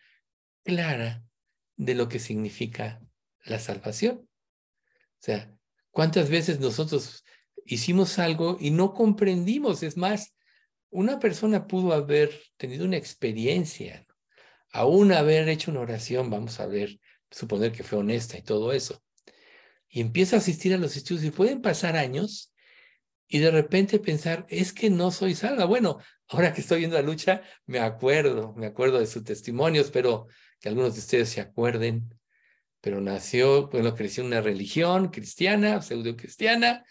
[0.65, 1.25] clara
[1.77, 3.01] de lo que significa
[3.45, 4.28] la salvación.
[5.21, 5.53] O sea,
[5.91, 7.25] ¿cuántas veces nosotros
[7.65, 9.83] hicimos algo y no comprendimos?
[9.83, 10.35] Es más,
[10.91, 14.07] una persona pudo haber tenido una experiencia,
[14.73, 16.99] aún haber hecho una oración, vamos a ver,
[17.31, 19.03] suponer que fue honesta y todo eso,
[19.89, 22.53] y empieza a asistir a los estudios y pueden pasar años
[23.27, 25.67] y de repente pensar, es que no soy salva.
[25.67, 30.29] Bueno, ahora que estoy viendo la lucha, me acuerdo, me acuerdo de sus testimonios, pero
[30.61, 32.18] que algunos de ustedes se acuerden,
[32.81, 36.85] pero nació, bueno, creció en una religión cristiana, pseudo cristiana,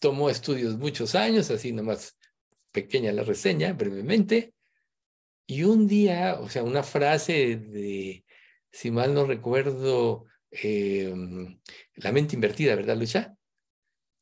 [0.00, 2.18] tomó estudios muchos años, así nomás
[2.70, 4.54] pequeña la reseña, brevemente,
[5.46, 8.24] y un día, o sea, una frase de,
[8.70, 11.60] si mal no recuerdo, em,
[11.94, 13.36] la mente invertida, ¿verdad, Lucha?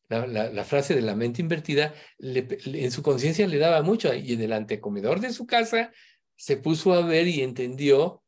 [0.09, 4.53] La, frase de la mente invertida en su conciencia le daba mucho y en el
[4.53, 5.93] antecomedor de su casa
[6.35, 8.25] se puso a ver y entendió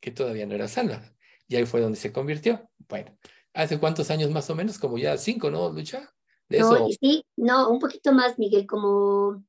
[0.00, 1.14] que todavía no era salva.
[1.48, 2.68] Y ahí fue donde se convirtió.
[2.88, 3.16] Bueno,
[3.52, 4.78] ¿hace cuántos años más o menos?
[4.78, 6.12] Como ya cinco, ¿no, Lucha?
[6.48, 9.42] no, sí, no, un poquito más, Miguel, como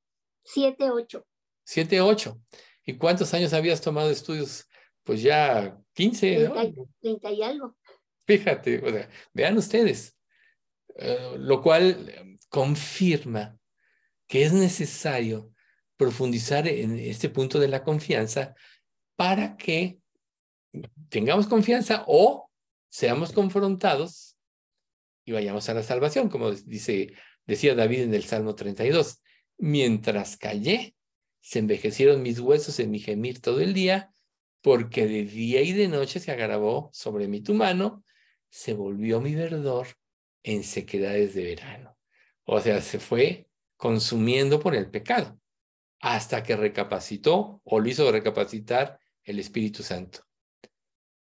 [0.44, 1.26] siete, ocho.
[1.66, 2.42] Siete, ocho.
[2.86, 4.68] ¿Y cuántos años habías tomado estudios?
[5.04, 6.56] Pues ya quince, ¿no?
[7.02, 7.76] Treinta y algo.
[8.26, 10.16] Fíjate, o sea, vean ustedes,
[10.96, 13.58] eh, lo cual eh, confirma
[14.28, 15.52] que es necesario
[15.98, 18.56] profundizar en este punto de la confianza
[19.16, 20.00] para que
[21.13, 22.49] tengamos confianza o
[22.89, 24.36] seamos confrontados
[25.23, 27.13] y vayamos a la salvación, como dice,
[27.45, 29.21] decía David en el Salmo 32.
[29.60, 30.95] Mientras callé,
[31.39, 34.12] se envejecieron mis huesos en mi gemir todo el día,
[34.63, 38.04] porque de día y de noche se agravó sobre mí tu mano,
[38.49, 39.89] se volvió mi verdor
[40.41, 41.95] en sequedades de verano.
[42.45, 43.47] O sea, se fue
[43.78, 45.39] consumiendo por el pecado,
[45.99, 50.26] hasta que recapacitó o lo hizo recapacitar el Espíritu Santo.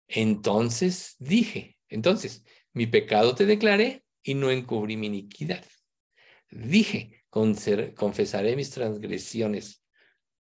[0.08, 5.64] Entonces dije, entonces, mi pecado te declaré y no encubrí mi iniquidad.
[6.50, 9.82] Dije, confesaré mis transgresiones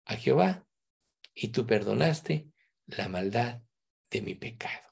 [0.05, 0.67] a Jehová
[1.35, 2.49] y tú perdonaste
[2.87, 3.63] la maldad
[4.11, 4.89] de mi pecado.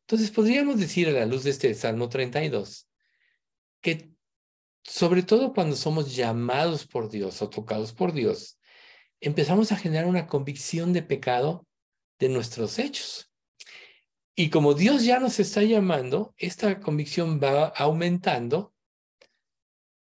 [0.00, 2.88] Entonces podríamos decir a la luz de este Salmo 32
[3.80, 4.10] que
[4.88, 8.58] sobre todo cuando somos llamados por Dios o tocados por Dios,
[9.20, 11.66] empezamos a generar una convicción de pecado
[12.18, 13.27] de nuestros hechos.
[14.40, 18.72] Y como Dios ya nos está llamando, esta convicción va aumentando,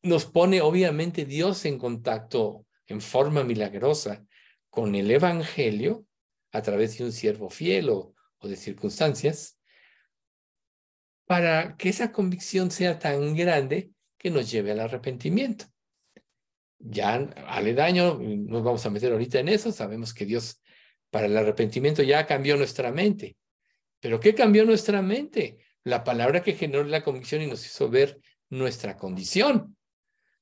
[0.02, 4.26] nos pone obviamente Dios en contacto en forma milagrosa
[4.72, 6.08] con el Evangelio
[6.52, 9.60] a través de un siervo fiel o, de circunstancias,
[11.28, 15.66] para que esa convicción sea tan grande que nos lleve al arrepentimiento.
[16.80, 20.64] Ya aledaño, nos vamos a meter ahorita en eso, sabemos que Dios
[21.12, 23.38] para el arrepentimiento ya cambió nuestra mente.
[24.06, 25.58] Pero ¿qué cambió nuestra mente?
[25.84, 29.76] La palabra que generó la convicción y nos hizo ver nuestra condición.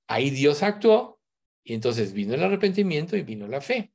[0.06, 1.22] Ahí Dios actuó
[1.64, 3.94] y entonces vino el arrepentimiento y vino la fe.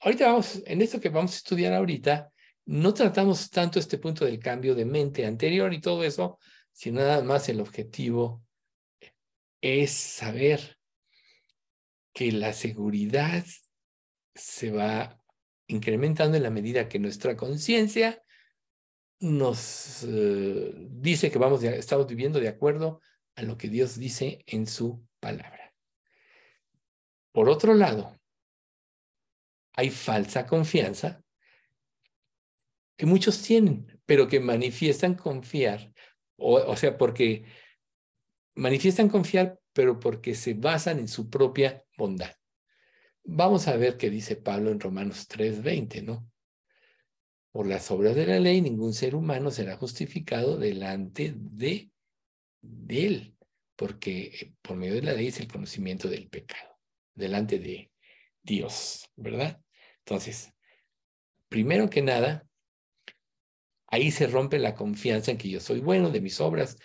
[0.00, 2.30] Ahorita vamos, en esto que vamos a estudiar ahorita,
[2.66, 6.38] no tratamos tanto este punto del cambio de mente anterior y todo eso,
[6.70, 8.44] sino nada más el objetivo
[9.62, 10.76] es saber
[12.12, 13.46] que la seguridad
[14.34, 15.18] se va
[15.68, 18.22] incrementando en la medida que nuestra conciencia
[19.20, 23.00] nos eh, dice que vamos estamos viviendo de acuerdo
[23.34, 25.74] a lo que Dios dice en su palabra.
[27.32, 28.16] Por otro lado,
[29.74, 31.22] hay falsa confianza
[32.96, 35.92] que muchos tienen, pero que manifiestan confiar,
[36.36, 37.44] o, o sea, porque
[38.54, 42.32] manifiestan confiar, pero porque se basan en su propia bondad.
[43.24, 46.30] Vamos a ver qué dice Pablo en Romanos 3:20, ¿no?
[47.56, 51.90] Por las obras de la ley, ningún ser humano será justificado delante de,
[52.90, 53.34] él,
[53.76, 56.76] porque eh, por medio de la ley es el conocimiento del pecado,
[57.14, 57.90] delante de
[58.42, 59.58] Dios, ¿verdad?
[60.00, 60.52] Entonces,
[61.48, 62.46] primero que nada,
[63.86, 66.76] ahí se rompe la confianza en que yo soy bueno, de mis obras,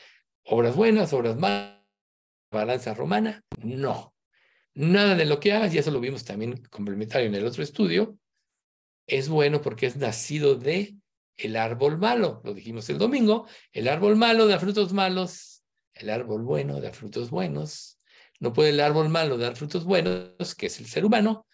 [0.46, 1.82] obras buenas, obras malas,
[2.50, 4.16] balanza romana, no.
[4.74, 8.18] Nada de lo que hagas, y eso lo vimos también complementario en el otro estudio,
[9.08, 10.96] es bueno porque es nacido de
[11.38, 12.42] el árbol malo.
[12.44, 17.30] Lo dijimos el domingo, el árbol malo da frutos malos, el árbol bueno da frutos
[17.30, 18.00] buenos.
[18.40, 21.46] No puede el árbol malo dar frutos buenos, que es el ser humano,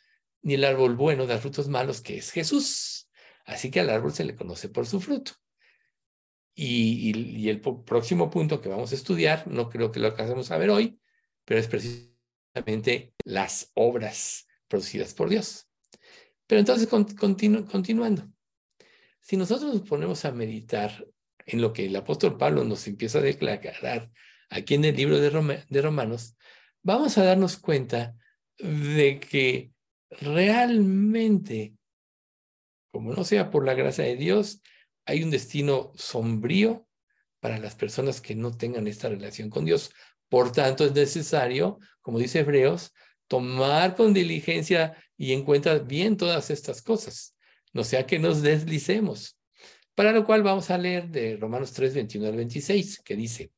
[0.42, 3.10] ni el árbol bueno dar frutos malos, que es Jesús.
[3.46, 5.34] Así que al árbol se le conoce por su fruto.
[6.56, 10.70] Y, el próximo punto que vamos a estudiar, no creo que lo alcancemos a ver
[10.70, 11.00] hoy,
[11.46, 15.67] pero es precisamente las obras producidas por Dios.
[16.48, 18.32] Pero entonces, continuando,
[19.20, 21.06] si nosotros nos ponemos a meditar
[21.46, 24.10] en lo que el apóstol Pablo nos empieza a declarar
[24.50, 26.38] aquí en el libro de, de Romanos,
[26.82, 28.16] vamos a darnos cuenta
[28.58, 29.72] de que
[30.10, 31.76] realmente,
[32.92, 34.62] como no sea por la gracia de Dios,
[35.06, 36.88] hay un destino sombrío
[37.40, 39.92] para las personas que no tengan esta relación con Dios.
[40.30, 42.94] Por tanto, es necesario, como dice Hebreos,
[43.28, 47.36] tomar con diligencia y en cuenta bien todas estas cosas,
[47.74, 49.38] no sea que nos deslicemos.
[49.96, 53.52] Para lo cual vamos a leer de Romanos 3, 21 al 26, que dice,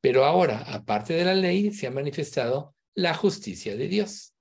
[0.00, 4.34] pero ahora, aparte de la ley, se ha manifestado la justicia de Dios,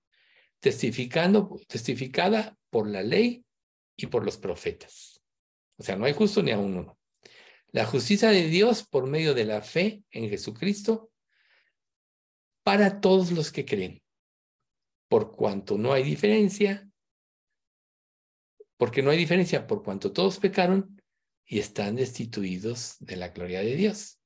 [0.59, 3.43] testificando, testificada por la ley
[3.97, 5.21] y por los profetas.
[5.77, 6.99] O sea, no hay justo ni a uno.
[7.71, 11.11] La justicia de Dios por medio de la fe en Jesucristo
[12.63, 14.04] para todos los que creen
[15.07, 16.89] por cuanto no hay diferencia,
[18.77, 21.01] porque no hay diferencia por cuanto todos pecaron
[21.45, 24.19] y están destituidos de la gloria de Dios,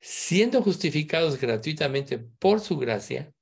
[0.00, 3.32] siendo justificados gratuitamente por su gracia,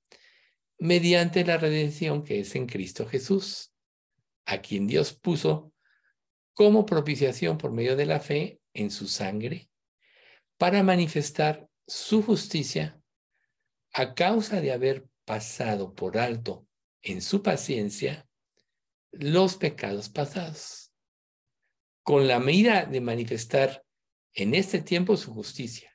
[0.78, 3.72] mediante la redención que es en Cristo Jesús,
[4.44, 5.72] a quien Dios puso
[6.52, 9.68] como propiciación por medio de la fe en su sangre,
[10.58, 13.00] para manifestar su justicia
[13.92, 16.66] a causa de haber pasado por alto
[17.02, 18.26] en su paciencia
[19.10, 20.92] los pecados pasados,
[22.02, 23.84] con la medida de manifestar
[24.32, 25.90] en este tiempo su justicia,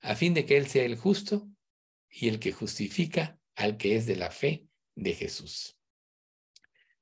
[0.00, 1.48] a fin de que Él sea el justo
[2.08, 5.76] y el que justifica al que es de la fe de Jesús.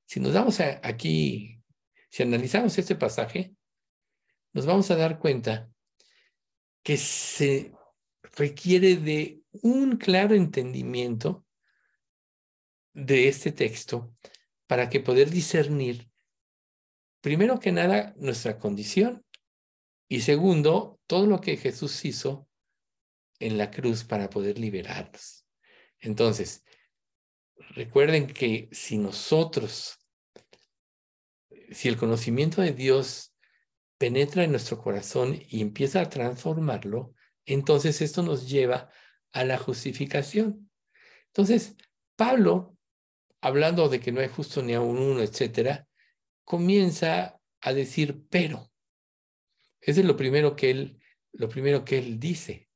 [0.05, 1.61] Si nos damos aquí,
[2.09, 3.53] si analizamos este pasaje,
[4.53, 5.71] nos vamos a dar cuenta
[6.83, 7.71] que se
[8.35, 11.45] requiere de un claro entendimiento
[12.93, 14.13] de este texto
[14.67, 16.09] para que poder discernir,
[17.21, 19.25] primero que nada, nuestra condición
[20.07, 22.47] y segundo, todo lo que Jesús hizo
[23.39, 25.45] en la cruz para poder liberarnos.
[25.99, 26.63] Entonces,
[27.75, 29.99] recuerden que si nosotros,
[31.71, 33.35] si el conocimiento de Dios
[33.97, 37.13] penetra en nuestro corazón y empieza a transformarlo,
[37.45, 38.89] entonces esto nos lleva
[39.31, 40.69] a la justificación.
[41.27, 41.75] Entonces,
[42.15, 42.77] Pablo,
[43.41, 45.87] hablando de que no hay justo ni a un uno, etcétera,
[46.43, 48.71] comienza a decir pero.
[49.81, 50.99] Ese es lo primero que él,
[51.31, 52.69] lo primero que él dice.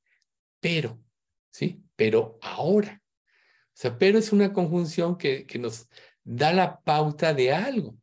[0.60, 1.04] Pero,
[1.51, 1.84] ¿sí?
[1.95, 3.01] Pero ahora.
[3.04, 5.89] O sea, pero es una conjunción que, que nos
[6.24, 7.97] da la pauta de algo.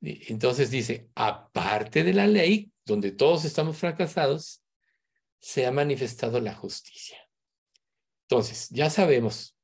[0.00, 4.62] Entonces dice, aparte de la ley, donde todos estamos fracasados,
[5.38, 7.18] se ha manifestado la justicia.
[8.32, 9.58] Entonces, ya sabemos,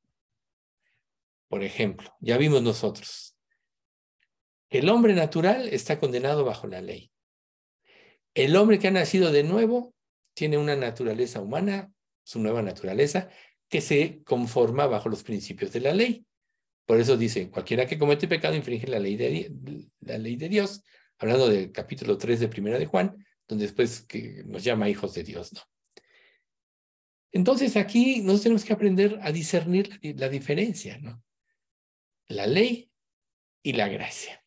[1.47, 3.35] por ejemplo, ya vimos nosotros,
[4.69, 7.11] el hombre natural está condenado bajo la ley.
[8.35, 9.95] El hombre que ha nacido de nuevo
[10.35, 11.91] tiene una naturaleza humana,
[12.21, 13.29] su nueva naturaleza,
[13.69, 16.27] que se conforma bajo los principios de la ley.
[16.85, 20.83] Por eso dice, cualquiera que comete pecado infringe la ley de, la ley de Dios,
[21.17, 23.17] hablando del capítulo 3 de Primera de Juan,
[23.47, 25.61] donde después que nos llama hijos de Dios, ¿no?
[27.31, 31.23] Entonces aquí nos tenemos que aprender a discernir la diferencia, ¿no?
[32.27, 32.91] La ley
[33.61, 34.43] y la gracia.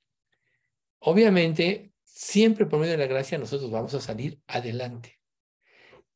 [0.99, 5.21] Obviamente, siempre por medio de la gracia nosotros vamos a salir adelante.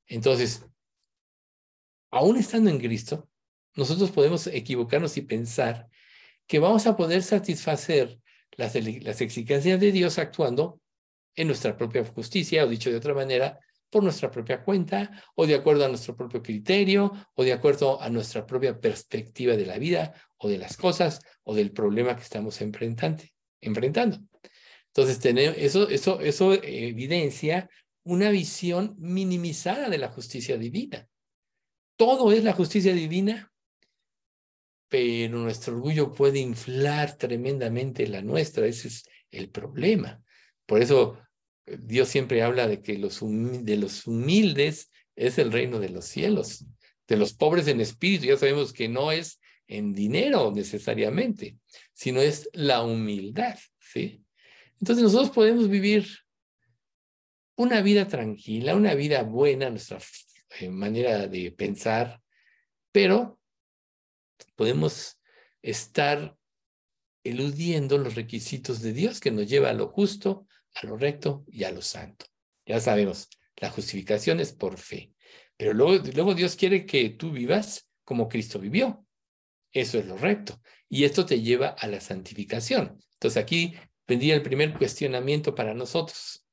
[0.06, 0.64] Entonces,
[2.10, 3.28] aún estando en Cristo,
[3.74, 5.88] nosotros podemos equivocarnos y pensar
[6.46, 8.20] que vamos a poder satisfacer
[8.52, 10.80] las, las exigencias de Dios actuando
[11.34, 13.60] en nuestra propia justicia, o dicho de otra manera,
[13.91, 18.09] por nuestra propia cuenta, o de acuerdo a nuestro propio criterio, o de acuerdo a
[18.11, 22.61] nuestra propia perspectiva de la vida, o de las cosas, o del problema que estamos
[22.61, 24.18] enfrentando.
[24.95, 25.20] Entonces
[25.59, 27.68] eso, eso, eso evidencia
[28.05, 31.09] una visión minimizada de la justicia divina.
[31.97, 33.53] Todo es la justicia divina,
[34.89, 38.66] pero nuestro orgullo puede inflar tremendamente la nuestra.
[38.66, 40.22] Ese es el problema.
[40.66, 41.18] Por eso
[41.66, 46.64] Dios siempre habla de que los de los humildes es el reino de los cielos.
[47.08, 51.56] De los pobres en espíritu, ya sabemos que no es en dinero necesariamente,
[51.92, 54.24] sino es la humildad, ¿sí?
[54.80, 56.06] Entonces nosotros podemos vivir
[57.56, 59.98] una vida tranquila, una vida buena, nuestra
[60.60, 62.20] eh, manera de pensar,
[62.92, 63.40] pero
[64.54, 65.18] podemos
[65.62, 66.36] estar
[67.24, 70.45] eludiendo los requisitos de Dios que nos lleva a lo justo,
[70.76, 72.26] a lo recto y a lo santo.
[72.66, 75.12] Ya sabemos, la justificación es por fe,
[75.56, 79.06] pero luego, Dios quiere que tú vivas como Cristo vivió.
[79.72, 80.60] Eso es lo recto.
[80.88, 82.98] Y esto te lleva a la santificación.
[83.14, 83.74] Entonces aquí
[84.06, 86.46] vendría el primer cuestionamiento para nosotros.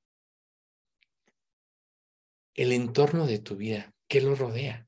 [2.55, 4.87] El entorno de tu vida, ¿qué lo rodea?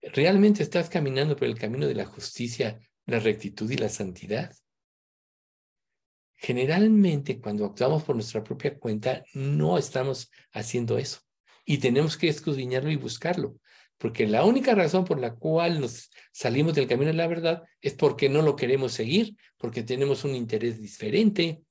[0.00, 4.54] ¿Realmente estás caminando por el camino de la justicia, la rectitud y la santidad?
[6.42, 11.20] Generalmente cuando actuamos por nuestra propia cuenta no estamos haciendo eso
[11.64, 13.60] y tenemos que escudriñarlo y buscarlo,
[13.96, 17.94] porque la única razón por la cual nos salimos del camino de la verdad es
[17.94, 21.62] porque no lo queremos seguir, porque tenemos un interés diferente.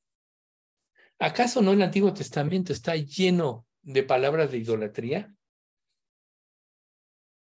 [1.19, 5.35] ¿Acaso no el Antiguo Testamento está lleno de palabras de idolatría?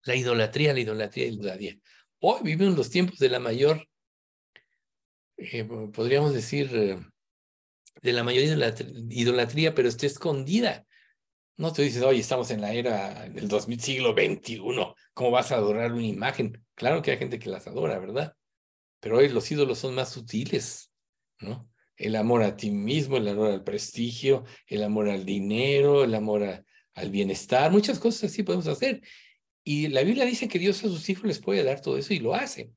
[0.03, 1.77] La idolatría, la idolatría, la idolatría.
[2.19, 3.85] Hoy vivimos los tiempos de la mayor,
[5.35, 6.97] eh, podríamos decir, eh,
[8.01, 8.43] de la mayor
[9.09, 10.85] idolatría, pero está escondida.
[11.57, 14.61] No te dices, oye, estamos en la era del 2000, siglo XXI,
[15.13, 16.63] ¿cómo vas a adorar una imagen?
[16.75, 18.35] Claro que hay gente que las adora, ¿verdad?
[18.99, 20.91] Pero hoy los ídolos son más sutiles,
[21.39, 21.71] ¿no?
[21.95, 26.63] El amor a ti mismo, el amor al prestigio, el amor al dinero, el amor
[26.93, 29.01] al bienestar, muchas cosas así podemos hacer.
[29.63, 32.19] Y la Biblia dice que Dios a sus hijos les puede dar todo eso y
[32.19, 32.71] lo hace.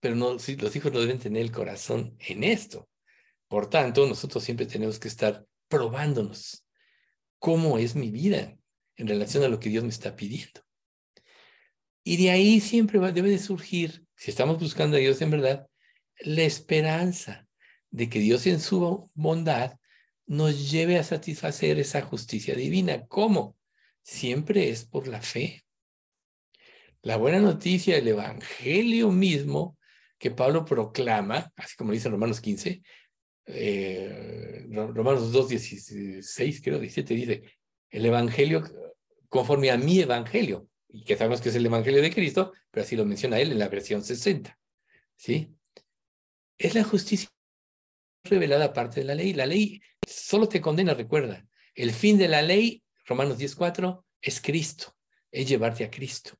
[0.00, 2.88] Pero no, los hijos no deben tener el corazón en esto.
[3.52, 6.66] Por tanto, nosotros siempre tenemos que estar probándonos
[7.38, 8.56] cómo es mi vida
[8.96, 10.62] en relación a lo que Dios me está pidiendo.
[12.02, 15.66] Y de ahí siempre debe de surgir, si estamos buscando a Dios en verdad,
[16.20, 17.46] la esperanza
[17.90, 19.76] de que Dios en su bondad
[20.24, 23.06] nos lleve a satisfacer esa justicia divina.
[23.06, 23.58] ¿Cómo?
[24.02, 25.62] Siempre es por la fe.
[27.02, 29.76] La buena noticia del Evangelio mismo
[30.18, 32.80] que Pablo proclama, así como dice en Romanos 15,
[33.46, 37.42] eh, Romanos 2, 16, creo, 17, dice,
[37.90, 38.62] el Evangelio
[39.28, 42.96] conforme a mi Evangelio, y que sabemos que es el Evangelio de Cristo, pero así
[42.96, 44.58] lo menciona él en la versión 60,
[45.16, 45.56] ¿sí?
[46.58, 47.30] Es la justicia
[48.24, 49.32] revelada aparte de la ley.
[49.32, 51.46] La ley solo te condena, recuerda.
[51.74, 54.94] El fin de la ley, Romanos 10.4, es Cristo,
[55.30, 56.32] es llevarte a Cristo.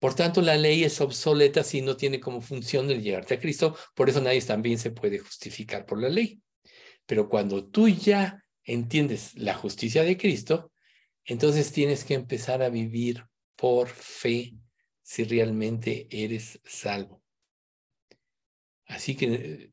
[0.00, 3.76] Por tanto, la ley es obsoleta si no tiene como función el llevarte a Cristo.
[3.94, 6.40] Por eso nadie también se puede justificar por la ley.
[7.04, 10.72] Pero cuando tú ya entiendes la justicia de Cristo,
[11.24, 13.26] entonces tienes que empezar a vivir
[13.56, 14.54] por fe
[15.02, 17.22] si realmente eres salvo.
[18.86, 19.70] Así que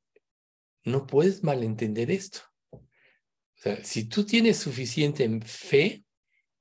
[0.83, 2.41] no puedes malentender esto.
[2.71, 2.81] O
[3.55, 6.03] sea, si tú tienes suficiente fe,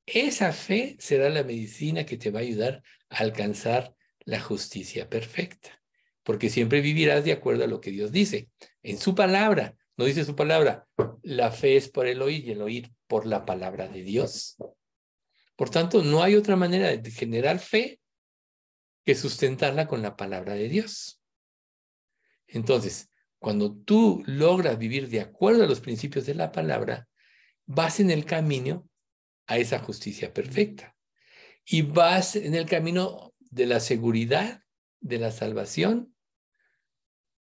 [0.07, 3.94] esa fe será la medicina que te va a ayudar a alcanzar
[4.24, 5.82] la justicia perfecta,
[6.22, 8.48] porque siempre vivirás de acuerdo a lo que Dios dice.
[8.82, 10.86] En su palabra, no dice su palabra,
[11.22, 14.57] la fe es por el oír y el oír por la palabra de Dios.
[15.57, 18.00] Por tanto, no hay otra manera de generar fe
[19.04, 21.20] que sustentarla con la palabra de Dios.
[22.46, 27.09] Entonces, cuando tú logras vivir de acuerdo a los principios de la palabra,
[27.64, 28.88] vas en el camino
[29.47, 30.97] a esa justicia perfecta.
[31.64, 34.62] Y vas en el camino de la seguridad,
[35.01, 36.14] de la salvación.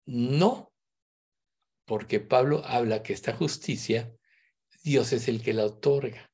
[0.06, 0.72] No,
[1.84, 4.12] porque Pablo habla que esta justicia,
[4.82, 6.30] Dios es el que la otorga.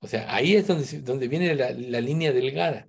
[0.00, 2.88] O sea, ahí es donde, donde viene la, línea delgada.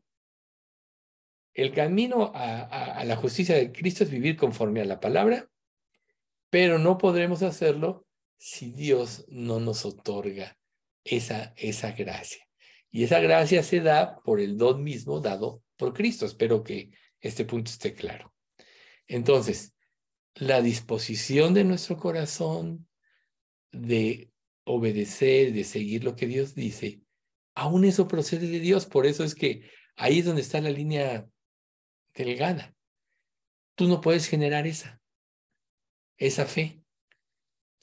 [1.54, 5.48] El camino a, la justicia de Cristo es vivir conforme a la palabra,
[6.50, 8.08] pero no podremos hacerlo
[8.38, 10.58] si Dios no nos otorga
[11.04, 12.48] esa, esa gracia.
[12.92, 16.26] Y esa gracia se da por el don mismo dado por Cristo.
[16.26, 18.34] Espero que este punto esté claro.
[19.08, 19.74] Entonces,
[20.36, 22.88] la disposición de nuestro corazón
[23.72, 24.32] de
[24.66, 27.02] obedecer, de seguir lo que Dios dice,
[27.56, 28.86] aún eso procede de Dios.
[28.86, 31.28] Por eso es que ahí es donde está la línea
[32.16, 32.76] delgada.
[33.76, 35.02] Tú no puedes generar esa,
[36.18, 36.84] esa fe.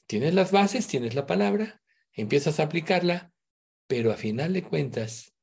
[0.07, 1.80] Tienes las bases, tienes la palabra,
[2.13, 3.33] empiezas a aplicarla,
[3.87, 5.35] pero a final de cuentas,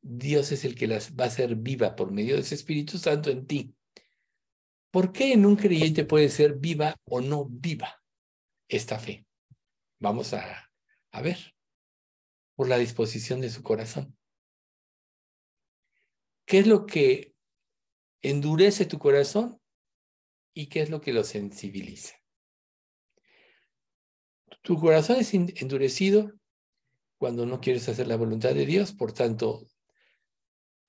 [0.00, 3.30] Dios es el que las va a hacer viva por medio de ese Espíritu Santo
[3.30, 3.74] en ti.
[4.90, 8.02] ¿Por qué en un creyente puede ser viva o no viva
[8.68, 9.26] esta fe?
[9.98, 10.70] Vamos a,
[11.10, 11.54] a ver,
[12.54, 14.16] por la disposición de su corazón.
[16.46, 17.34] ¿Qué es lo que
[18.22, 19.60] endurece tu corazón
[20.54, 22.23] y qué es lo que lo sensibiliza?
[24.64, 26.32] Tu corazón es endurecido
[27.18, 29.68] cuando no quieres hacer la voluntad de Dios, por tanto,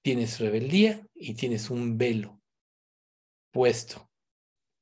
[0.02, 2.42] tienes rebeldía y tienes un velo
[3.52, 4.10] puesto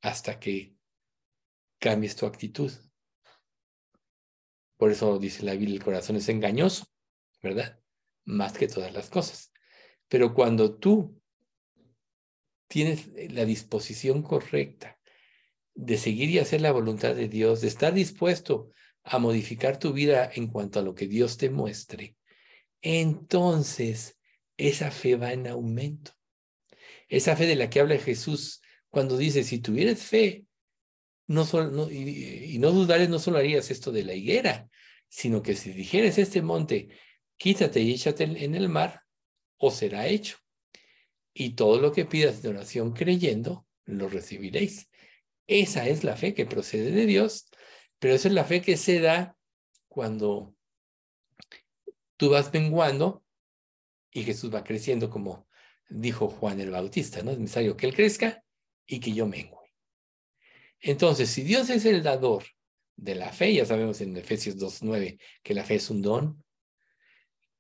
[0.04, 0.76] hasta que
[1.80, 2.72] cambies tu actitud.
[4.78, 6.86] Por eso dice la Biblia, el corazón es engañoso,
[7.42, 7.80] ¿verdad?
[8.26, 9.52] Más que todas las cosas.
[10.08, 11.20] Pero cuando tú
[12.68, 15.00] tienes la disposición correcta
[15.74, 18.70] de seguir y hacer la voluntad de Dios, de estar dispuesto
[19.04, 22.16] a modificar tu vida en cuanto a lo que Dios te muestre,
[22.82, 24.20] entonces
[24.58, 26.12] esa fe va en aumento.
[27.08, 30.46] Esa fe de la que habla Jesús cuando dice, si tuvieras fe,
[31.28, 31.44] no
[31.90, 34.70] y, no dudares, no solo harías esto de la higuera,
[35.10, 36.90] sino que si dijeres este monte,
[37.38, 39.02] quítate y échate en el mar,
[39.58, 40.38] o será hecho.
[41.34, 44.90] Y todo lo que pidas de oración creyendo, lo recibiréis.
[45.48, 47.50] Esa es la fe que procede de Dios
[48.04, 49.38] pero esa es la fe que se da
[49.88, 50.54] cuando
[52.18, 53.24] tú vas menguando
[54.12, 55.48] y Jesús va creciendo, como
[55.88, 57.32] dijo Juan el Bautista, ¿no?
[57.32, 58.44] Es necesario que Él crezca
[58.86, 59.56] y que yo mengue.
[60.82, 62.44] Entonces, si Dios es el dador
[62.98, 66.44] de la fe, ya sabemos en Efesios 2.9 que la fe es un don,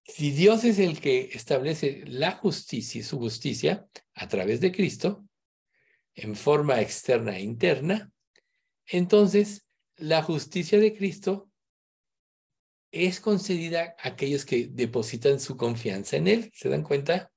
[0.04, 5.26] si Dios es el que establece la justicia y su justicia a través de Cristo,
[6.16, 8.12] en forma externa e interna,
[8.86, 9.63] entonces
[9.98, 11.50] la justicia de Cristo
[12.92, 16.52] es concedida a aquellos que depositan su confianza en Él.
[16.54, 17.32] ¿Se dan cuenta?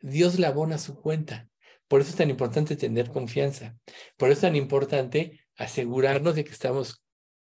[0.00, 1.48] Dios la abona su cuenta.
[1.86, 3.76] Por eso es tan importante tener confianza.
[4.16, 7.04] Por eso es tan importante asegurarnos de que estamos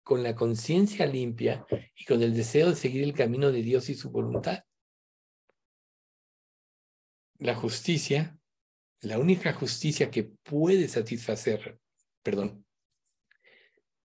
[0.04, 3.96] con la conciencia limpia y con el deseo de seguir el camino de Dios y
[3.96, 4.64] su voluntad.
[7.40, 8.40] La justicia,
[9.02, 11.80] la única justicia que puede satisfacer,
[12.22, 12.67] perdón,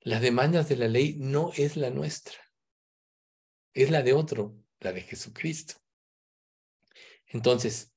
[0.01, 2.37] las demandas de la ley no es la nuestra,
[3.73, 5.75] es la de otro, la de Jesucristo.
[7.27, 7.93] Entonces,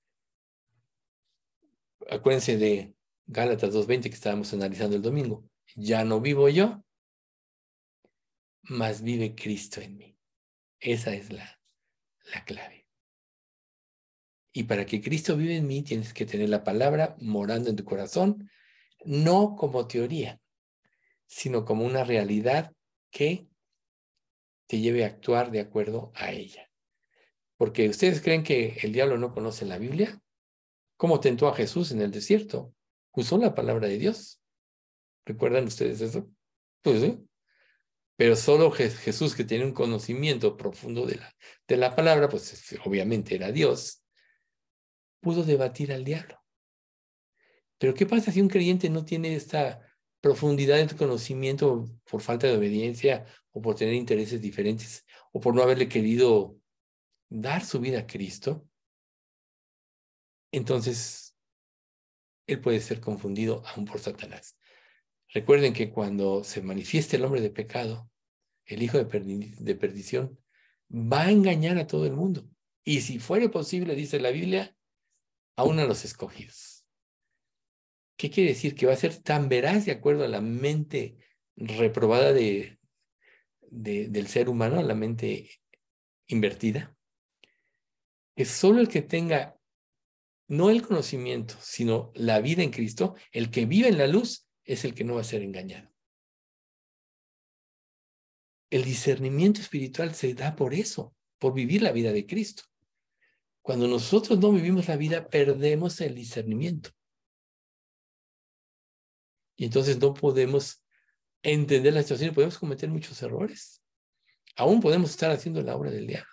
[2.09, 2.95] acuérdense de
[3.27, 5.49] Gálatas 2.20 que estábamos analizando el domingo.
[5.75, 6.85] Ya no vivo yo,
[8.63, 10.19] mas vive Cristo en mí.
[10.79, 11.59] Esa es la,
[12.33, 12.87] la clave.
[14.53, 17.85] Y para que Cristo vive en mí, tienes que tener la palabra morando en tu
[17.85, 18.49] corazón,
[19.05, 20.41] no como teoría,
[21.35, 22.73] sino como una realidad
[23.11, 23.49] que
[24.69, 26.71] te lleve a actuar de acuerdo a ella.
[27.57, 30.23] Porque ustedes creen que el diablo no conoce la Biblia.
[30.97, 32.73] ¿Cómo tentó a Jesús en el desierto?
[33.11, 34.41] Usó la palabra de Dios.
[35.27, 36.31] ¿Recuerdan ustedes eso?
[36.83, 37.19] Pues sí.
[38.15, 41.35] Pero solo Jesús, que tiene un conocimiento profundo de la,
[41.67, 44.05] de la palabra, pues obviamente era Dios,
[45.21, 46.41] pudo debatir al diablo.
[47.79, 49.81] Pero ¿qué pasa si un creyente no tiene esta
[50.25, 55.55] profundidad en tu conocimiento por falta de obediencia o por tener intereses diferentes o por
[55.55, 56.57] no haberle querido
[57.29, 58.67] dar su vida a Cristo,
[60.51, 61.37] entonces
[62.47, 64.57] él puede ser confundido aún por Satanás.
[65.29, 68.11] Recuerden que cuando se manifieste el hombre de pecado,
[68.65, 70.41] el hijo de, de perdición,
[70.91, 72.49] va a engañar a todo el mundo.
[72.83, 74.75] Y si fuere posible, dice la Biblia,
[75.55, 76.74] aún a los escogidos.
[78.17, 78.75] ¿Qué quiere decir?
[78.75, 81.17] Que va a ser tan veraz de acuerdo a la mente
[81.57, 82.79] reprobada de,
[83.71, 85.51] del ser humano, a la mente
[86.27, 86.97] invertida,
[88.37, 89.59] que solo el que tenga
[90.49, 94.85] no el conocimiento, sino la vida en Cristo, el que vive en la luz, es
[94.85, 95.91] el que no va a ser engañado.
[98.71, 102.65] El discernimiento espiritual se da por eso, por vivir la vida de Cristo.
[103.63, 106.91] Cuando nosotros no vivimos la vida, perdemos el discernimiento.
[109.57, 110.85] Y entonces no podemos
[111.43, 113.83] entender la situación y podemos cometer muchos errores.
[114.57, 116.31] Aún podemos estar haciendo la obra del diablo.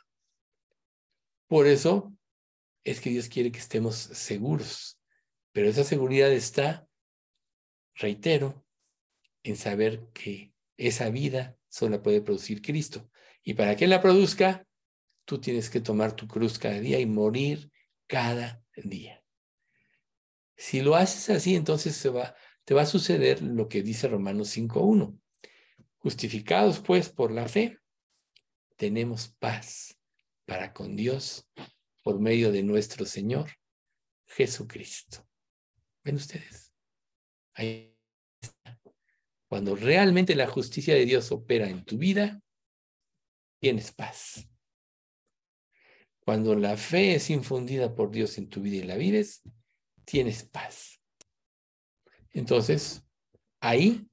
[1.48, 2.14] Por eso
[2.84, 5.00] es que Dios quiere que estemos seguros.
[5.52, 6.88] Pero esa seguridad está,
[7.96, 8.66] reitero,
[9.44, 13.10] en saber que esa vida solo puede producir Cristo.
[13.44, 14.66] Y para que la produzca,
[15.26, 17.72] tú tienes que tomar tu cruz cada día y morir
[18.08, 19.24] cada día.
[20.56, 22.36] Si lo haces así, entonces se va,
[22.72, 25.20] te va a suceder lo que dice Romanos 5.1,
[25.98, 27.78] Justificados pues por la fe,
[28.78, 30.00] tenemos paz
[30.46, 31.50] para con Dios
[32.02, 33.50] por medio de nuestro Señor
[34.26, 35.28] Jesucristo.
[36.06, 36.72] ¿Ven ustedes?
[37.56, 37.94] Ahí
[38.40, 38.80] está.
[39.50, 42.42] Cuando realmente la justicia de Dios opera en tu vida,
[43.60, 44.48] tienes paz.
[46.22, 49.42] Cuando la fe es infundida por Dios en tu vida y la vives,
[50.06, 51.01] tienes paz.
[52.34, 53.04] Entonces,
[53.60, 54.08] ahí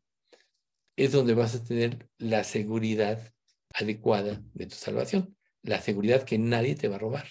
[0.96, 3.32] es donde vas a tener la seguridad
[3.72, 7.28] adecuada de tu salvación, la seguridad que nadie te va a robar,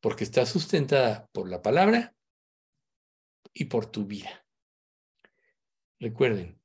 [0.00, 2.14] porque está sustentada por la palabra
[3.54, 4.46] y por tu vida.
[5.98, 6.60] Recuerden,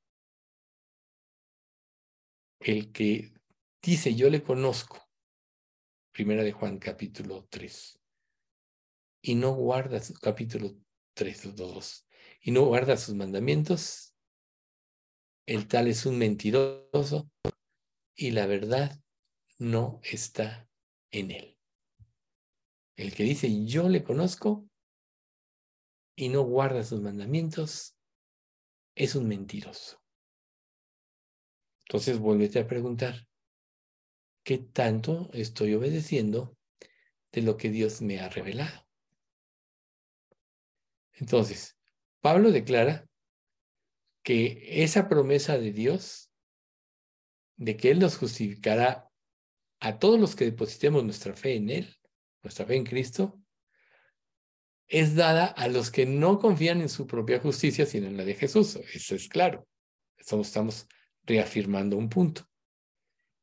[2.60, 3.34] el que
[3.82, 5.01] dice yo le conozco,
[6.12, 8.01] primera de Juan capítulo 3,
[9.22, 10.76] y no guarda su capítulo
[11.14, 12.05] 3, 2,
[12.46, 14.16] y no guarda sus mandamientos,
[15.48, 17.32] el tal es un mentiroso
[18.16, 19.02] y la verdad
[19.58, 20.70] no está
[21.10, 21.58] en él.
[22.98, 24.70] El que dice yo le conozco
[26.16, 27.98] y no guarda sus mandamientos
[28.93, 30.00] es un mentiroso.
[31.88, 33.28] Entonces vuélvete a preguntar,
[34.43, 36.56] ¿qué tanto estoy obedeciendo
[37.32, 38.88] de lo que Dios me ha revelado?
[41.14, 41.76] Entonces,
[42.26, 43.08] Pablo declara
[44.24, 46.32] que esa promesa de Dios,
[47.56, 49.12] de que Él nos justificará
[49.80, 51.96] a todos los que depositemos nuestra fe en Él,
[52.42, 53.40] nuestra fe en Cristo,
[54.88, 58.34] es dada a los que no confían en su propia justicia, sino en la de
[58.34, 58.78] Jesús.
[58.92, 59.68] Eso es claro.
[60.18, 60.88] Estamos,
[61.26, 62.50] reafirmando un punto.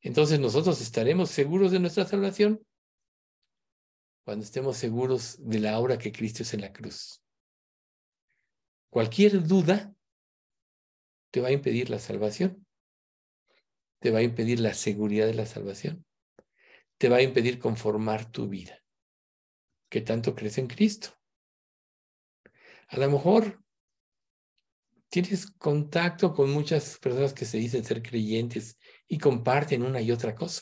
[0.00, 2.60] Entonces nosotros estaremos seguros de nuestra salvación
[4.24, 7.22] cuando estemos seguros de la obra que Cristo es en la cruz.
[8.92, 9.96] Cualquier duda
[11.30, 12.66] te va a impedir la salvación,
[14.00, 16.04] te va a impedir la seguridad de la salvación,
[16.98, 18.84] te va a impedir conformar tu vida,
[19.88, 21.08] que tanto crees en Cristo.
[22.88, 23.64] A lo mejor
[25.08, 28.78] tienes contacto con muchas personas que se dicen ser creyentes
[29.08, 30.60] y comparten una y otra cosa.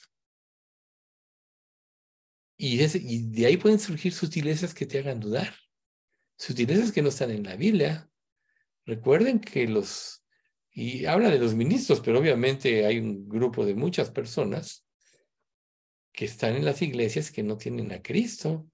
[2.57, 5.53] Y, y, de ahí pueden surgir sutilezas que te hagan dudar,
[6.39, 8.10] sutilezas que no están en la Biblia.
[8.87, 10.25] Recuerden que los,
[10.71, 14.87] y habla de los ministros, pero obviamente hay un grupo de muchas personas
[16.13, 18.71] que están en las iglesias que no tienen a Cristo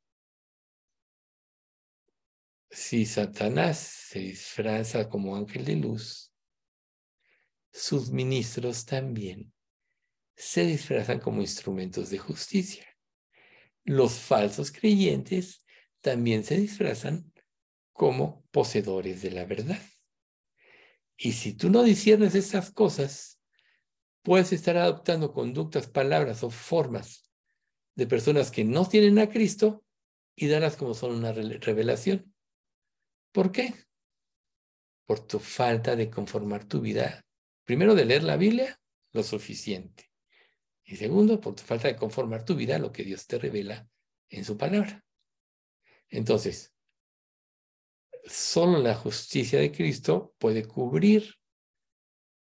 [2.70, 6.32] si Satanás se disfraza como ángel de luz,
[7.72, 9.52] sus ministros también
[10.34, 12.86] se disfrazan como instrumentos de justicia.
[13.84, 15.64] Los falsos creyentes
[16.00, 17.32] también se disfrazan
[17.92, 19.80] como poseedores de la verdad.
[21.16, 23.40] Y si tú no disiernes estas cosas,
[24.22, 27.30] puedes estar adoptando conductas, palabras o formas
[27.94, 29.84] de personas que no tienen a Cristo
[30.34, 32.34] y darlas como son una revelación.
[33.32, 33.74] ¿Por qué?
[35.06, 37.24] Por tu falta de conformar tu vida.
[37.64, 38.78] Primero, de leer la Biblia
[39.12, 40.10] lo suficiente.
[40.84, 43.88] Y segundo, por tu falta de conformar tu vida a lo que Dios te revela
[44.28, 45.04] en su palabra.
[46.08, 46.75] Entonces,
[48.26, 51.34] solo la justicia de Cristo puede cubrir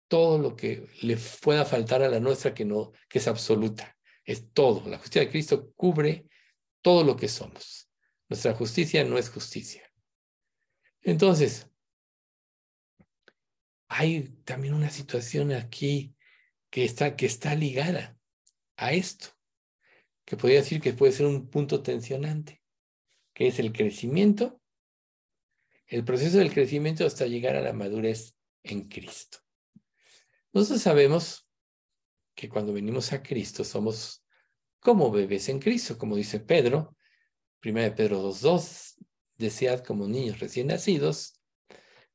[0.08, 3.98] todo lo que le pueda faltar a la nuestra que no que es absoluta.
[4.24, 4.88] Es todo.
[4.90, 6.28] La justicia de Cristo cubre
[6.82, 7.90] todo lo que somos.
[8.30, 9.84] Nuestra justicia no es justicia.
[11.02, 11.70] Entonces,
[13.88, 16.16] hay también una situación aquí
[16.70, 18.18] que está, que está ligada
[18.76, 19.30] a esto,
[20.26, 22.62] que podría decir que puede ser un punto tensionante,
[23.34, 24.62] que es el crecimiento,
[25.88, 29.40] el proceso del crecimiento hasta llegar a la madurez en Cristo.
[30.54, 31.48] Nosotros sabemos
[32.36, 34.24] que cuando venimos a Cristo somos
[34.80, 36.96] como bebés en Cristo, como dice Pedro,
[37.64, 38.96] 1 Pedro 2.2,
[39.38, 41.42] desead como niños recién nacidos,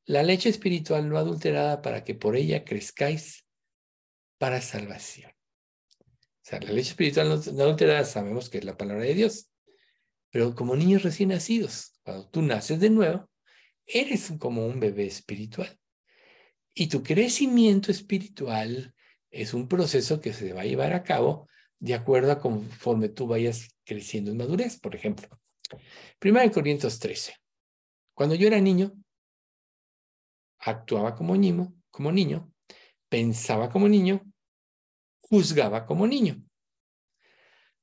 [0.04, 3.46] la leche espiritual no adulterada para que por ella crezcáis
[4.38, 5.30] para salvación.
[5.30, 9.50] O sea, la leche espiritual no, adulterada sabemos que es la palabra de Dios,
[10.30, 13.30] pero como niños recién nacidos, cuando tú naces de nuevo,
[13.86, 15.78] eres como un bebé espiritual.
[16.74, 18.94] Y tu crecimiento espiritual
[19.30, 23.26] es un proceso que se va a llevar a cabo de acuerdo a conforme tú
[23.26, 25.28] vayas creciendo en madurez, por ejemplo.
[26.18, 27.34] Primera de Corintios 13.
[28.14, 28.92] Cuando yo era niño,
[30.58, 32.52] actuaba como niño, como niño,
[33.08, 34.22] pensaba como niño,
[35.20, 36.42] juzgaba como niño.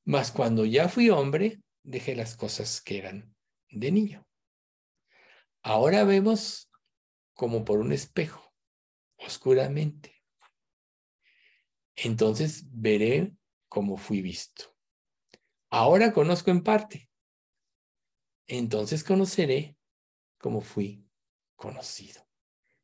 [0.06, 3.36] Mas cuando ya fui hombre, dejé las cosas que eran
[3.70, 4.28] de niño.
[5.62, 6.70] Ahora vemos
[7.34, 8.53] como por un espejo,
[9.18, 10.16] oscuramente.
[11.95, 13.34] entonces veré
[13.68, 14.76] cómo fui visto.
[15.70, 17.10] Ahora conozco en parte,
[18.47, 19.78] entonces conoceré
[20.39, 21.05] cómo fui
[21.55, 22.26] conocido.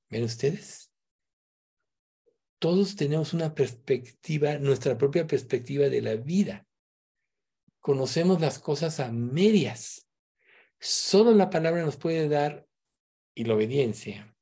[0.10, 0.92] ¿Ven ustedes?
[2.60, 6.68] Todos tenemos una perspectiva, nuestra propia perspectiva de la vida.
[7.80, 10.05] Conocemos las cosas a medias.
[10.80, 12.68] Solo la palabra nos puede dar,
[13.34, 14.36] y la obediencia,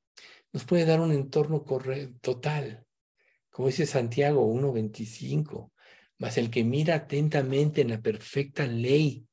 [0.52, 1.66] nos puede dar un entorno
[2.22, 2.86] total.
[3.50, 5.72] Como dice Santiago 1.25,
[6.18, 9.28] mas el que mira atentamente en la perfecta ley,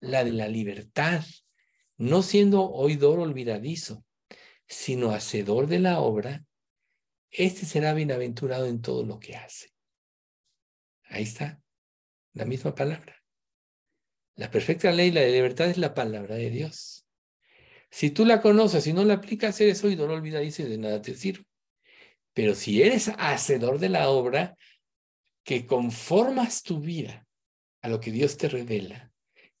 [0.00, 1.24] la de la libertad,
[1.96, 4.04] no siendo oidor olvidadizo,
[4.66, 6.44] sino hacedor de la obra,
[7.30, 9.72] este será bienaventurado en todo lo que hace.
[11.04, 11.60] Ahí está,
[12.32, 13.19] la misma palabra.
[14.36, 17.06] La perfecta ley, la de libertad, es la palabra de Dios.
[17.90, 21.14] Si tú la conoces y no la aplicas, eres oidor olvidadizo y de nada te
[21.14, 21.44] sirve.
[22.32, 24.56] Pero si eres hacedor de la obra,
[25.42, 27.26] que conformas tu vida
[27.82, 29.12] a lo que Dios te revela,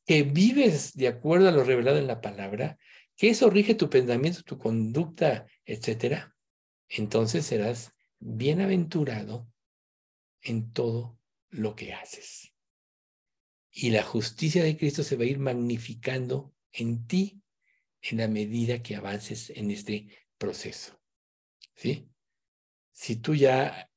[0.06, 2.78] que vives de acuerdo a lo revelado en la palabra,
[3.16, 6.34] que eso rige tu pensamiento, tu conducta, etcétera,
[6.88, 9.48] entonces serás bienaventurado
[10.42, 11.18] en todo
[11.48, 12.52] lo que haces.
[13.70, 17.42] Y la justicia de Cristo se va a ir magnificando en ti
[18.02, 20.08] en la medida que avances en este
[20.38, 21.00] proceso.
[21.76, 22.08] ¿Sí?
[22.92, 23.90] Si tú ya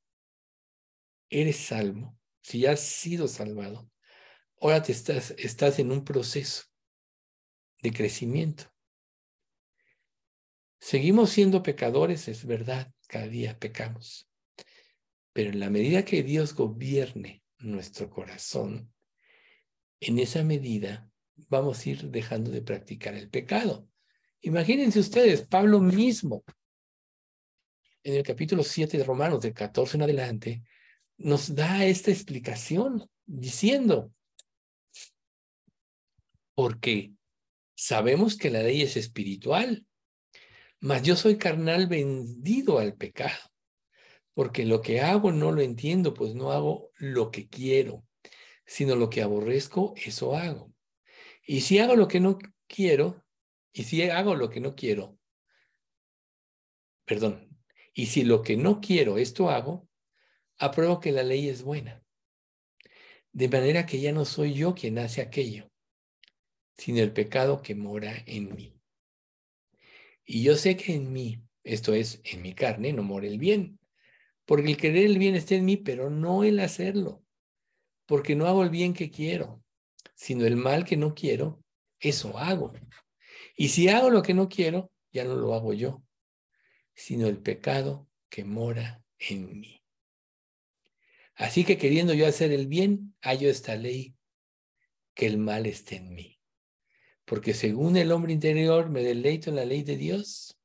[1.29, 3.89] eres salvo, si ya has sido salvado,
[4.61, 6.63] ahora te estás, estás en un proceso
[7.81, 8.65] de crecimiento.
[10.79, 14.29] Seguimos siendo pecadores, es verdad, cada día pecamos.
[15.31, 18.93] Pero en la medida que Dios gobierne nuestro corazón,
[20.07, 21.09] en esa medida
[21.49, 23.87] vamos a ir dejando de practicar el pecado.
[24.41, 26.43] Imagínense ustedes, Pablo mismo,
[28.03, 30.63] en el capítulo 7 de Romanos, del 14 en adelante,
[31.17, 34.13] nos da esta explicación diciendo,
[36.55, 37.13] porque
[37.75, 39.85] sabemos que la ley es espiritual,
[40.81, 43.39] mas yo soy carnal vendido al pecado,
[44.33, 48.03] porque lo que hago no lo entiendo, pues no hago lo que quiero,
[48.65, 50.73] sino lo que aborrezco, eso hago.
[51.45, 53.23] Y si hago lo que no quiero,
[53.71, 55.17] y si hago lo que no quiero,
[57.05, 57.49] perdón,
[57.93, 59.87] y si lo que no quiero, esto hago,
[60.57, 62.03] apruebo que la ley es buena.
[63.31, 65.71] De manera que ya no soy yo quien hace aquello,
[66.77, 68.79] sino el pecado que mora en mí.
[70.25, 73.79] Y yo sé que en mí, esto es, en mi carne, no mora el bien.
[74.45, 77.22] Porque el querer el bien está en mí, pero no el hacerlo.
[78.13, 79.63] Porque no hago el bien que quiero,
[80.13, 81.63] sino el mal que no quiero,
[81.99, 82.71] eso hago.
[83.57, 86.03] Y si hago lo que no quiero, ya no lo hago yo,
[86.93, 89.81] sino el pecado que mora en mí.
[91.33, 94.15] Así que queriendo yo hacer el bien, hallo esta ley,
[95.15, 96.39] que el mal esté en mí
[97.25, 100.55] porque según el hombre interior me deleito en la ley de Dios,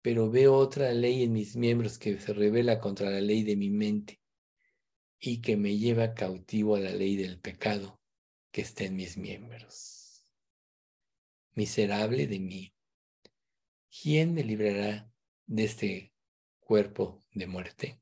[0.00, 3.68] pero veo otra ley en mis miembros que se revela contra la ley de mi
[3.68, 4.17] mente
[5.20, 8.00] y que me lleva cautivo a la ley del pecado
[8.50, 10.24] que está en mis miembros.
[11.54, 12.74] Miserable de mí,
[13.90, 15.10] ¿quién me librará
[15.46, 16.12] de este
[16.60, 18.00] cuerpo de muerte?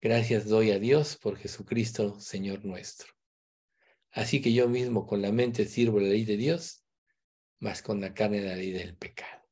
[0.00, 3.12] Gracias doy a Dios por Jesucristo, Señor nuestro.
[4.10, 6.84] Así que yo mismo con la mente sirvo la ley de Dios,
[7.60, 9.42] más con la carne la ley del pecado.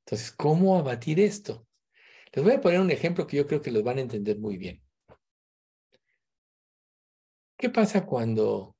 [0.00, 1.68] Entonces, ¿cómo abatir esto?
[2.32, 4.56] Les voy a poner un ejemplo que yo creo que los van a entender muy
[4.56, 4.82] bien.
[7.60, 8.74] ¿Qué pasa cuando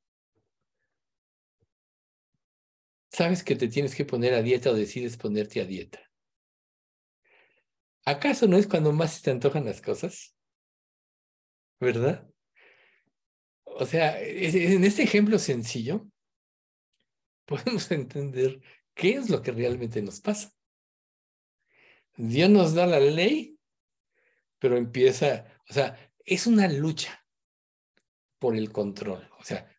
[3.12, 6.00] sabes que te tienes que poner a dieta o decides ponerte a dieta?
[8.06, 10.34] ¿Acaso no es cuando más se te antojan las cosas?
[11.78, 12.26] ¿Verdad?
[13.64, 16.08] O sea, en este ejemplo sencillo,
[17.44, 18.62] podemos entender
[18.94, 20.54] qué es lo que realmente nos pasa.
[22.16, 23.58] Dios nos da la ley,
[24.58, 27.19] pero empieza, o sea, es una lucha
[28.40, 29.30] por el control.
[29.38, 29.70] O sea,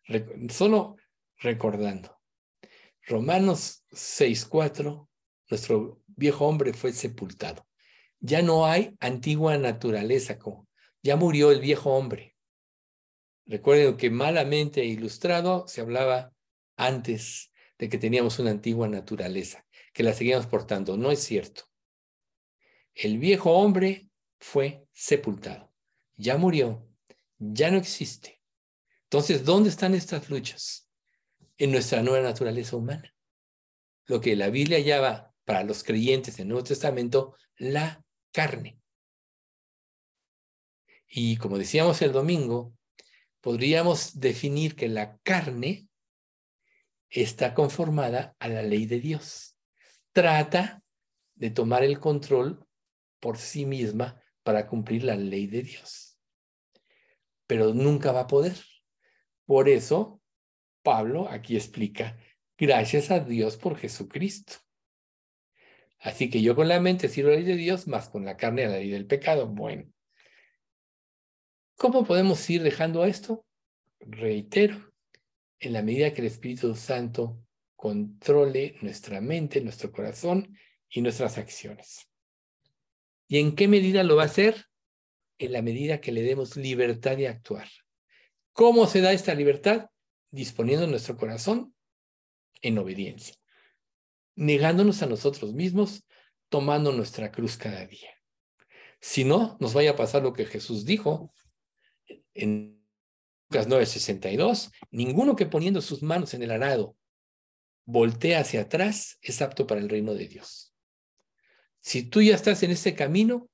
[0.48, 0.96] solo
[1.36, 2.18] recordando.
[3.02, 5.08] Romanos 6.4,
[5.50, 7.66] nuestro viejo hombre fue sepultado.
[8.20, 10.68] Ya no hay antigua naturaleza, como
[11.02, 12.36] ya murió el viejo hombre.
[13.44, 16.32] Recuerden que malamente ilustrado se hablaba
[16.76, 20.96] antes de que teníamos una antigua naturaleza, que la seguíamos portando.
[20.96, 21.64] No es cierto.
[22.94, 24.08] El viejo hombre
[24.38, 25.72] fue sepultado,
[26.14, 26.86] ya murió,
[27.38, 28.41] ya no existe.
[29.12, 30.88] Entonces, ¿dónde están estas luchas?
[31.58, 33.14] En nuestra nueva naturaleza humana.
[34.06, 38.02] Lo que la Biblia llama para los creyentes del Nuevo Testamento la
[38.32, 38.80] carne.
[41.06, 42.72] Y como decíamos el domingo,
[43.42, 45.90] podríamos definir que la carne
[47.10, 49.58] está conformada a la ley de Dios.
[50.12, 50.82] Trata
[51.34, 52.66] de tomar el control
[53.20, 56.16] por sí misma para cumplir la ley de Dios.
[57.46, 58.71] Pero nunca va a poder.
[59.46, 60.20] Por eso,
[60.82, 62.18] Pablo aquí explica,
[62.56, 64.54] gracias a Dios por Jesucristo.
[66.00, 68.64] Así que yo con la mente sirvo la ley de Dios, más con la carne
[68.64, 69.46] a la ley del pecado.
[69.46, 69.90] Bueno,
[71.76, 73.46] ¿cómo podemos ir dejando esto?
[74.00, 74.92] Reitero,
[75.60, 77.38] en la medida que el Espíritu Santo
[77.76, 80.56] controle nuestra mente, nuestro corazón
[80.88, 82.08] y nuestras acciones.
[83.28, 84.66] ¿Y en qué medida lo va a hacer?
[85.38, 87.68] En la medida que le demos libertad de actuar.
[88.52, 89.86] ¿Cómo se da esta libertad?
[90.30, 91.74] Disponiendo nuestro corazón
[92.60, 93.34] en obediencia
[94.34, 96.04] negándonos a nosotros mismos,
[96.48, 98.10] tomando nuestra cruz cada día.
[99.00, 101.32] Si no, nos vaya a pasar lo que Jesús dijo
[102.34, 102.80] en
[103.48, 106.96] Lucas 9:62, ninguno que poniendo sus manos en el arado
[107.84, 110.74] voltea hacia atrás es apto para el reino de Dios.
[111.80, 113.50] Si tú ya estás en este camino,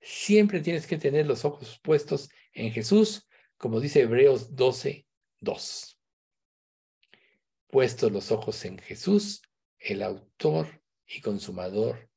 [0.00, 3.25] siempre tienes que tener los ojos puestos en Jesús,
[3.56, 5.98] como dice Hebreos 12:2.
[7.68, 9.42] Puestos los ojos en Jesús,
[9.78, 12.10] el autor y consumador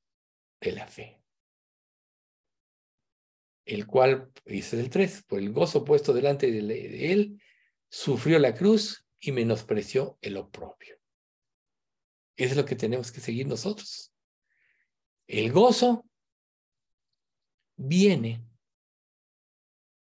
[0.61, 1.21] de la fe.
[3.65, 7.41] El cual, dice el 3, por el gozo puesto delante de él,
[7.89, 10.97] sufrió la cruz y menospreció el oprobio.
[12.35, 14.13] Eso es lo que tenemos que seguir nosotros.
[15.27, 16.05] El gozo
[17.75, 18.43] viene,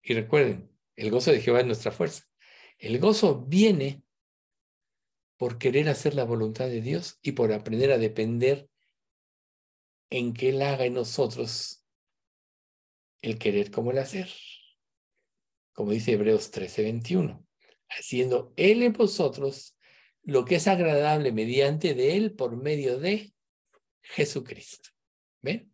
[0.03, 0.70] y recuerden,
[1.01, 2.25] el gozo de Jehová es nuestra fuerza.
[2.79, 4.03] El gozo viene
[5.39, 8.69] por querer hacer la voluntad de Dios y por aprender a depender
[10.11, 11.87] en que Él haga en nosotros
[13.23, 14.29] el querer como el hacer.
[15.73, 17.47] Como dice Hebreos 13:21,
[17.89, 19.79] haciendo Él en vosotros
[20.23, 23.33] lo que es agradable mediante de Él por medio de
[24.03, 24.91] Jesucristo.
[25.41, 25.73] ¿Ven?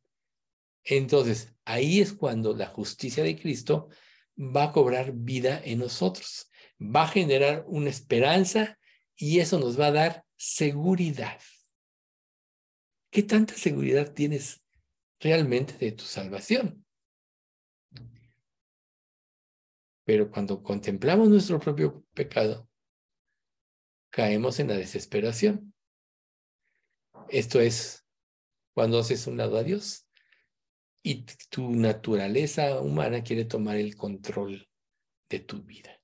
[0.85, 3.89] Entonces, ahí es cuando la justicia de Cristo
[4.37, 8.79] va a cobrar vida en nosotros, va a generar una esperanza
[9.17, 11.41] y eso nos va a dar seguridad.
[13.11, 14.63] ¿Qué tanta seguridad tienes
[15.21, 16.85] realmente de tu salvación?
[20.05, 22.69] Pero cuando contemplamos nuestro propio pecado,
[24.11, 25.75] caemos en la desesperación.
[27.29, 28.07] Esto es
[28.73, 30.06] cuando haces un lado a Dios
[31.09, 34.69] y tu naturaleza humana quiere tomar el control
[35.29, 35.97] de tu vida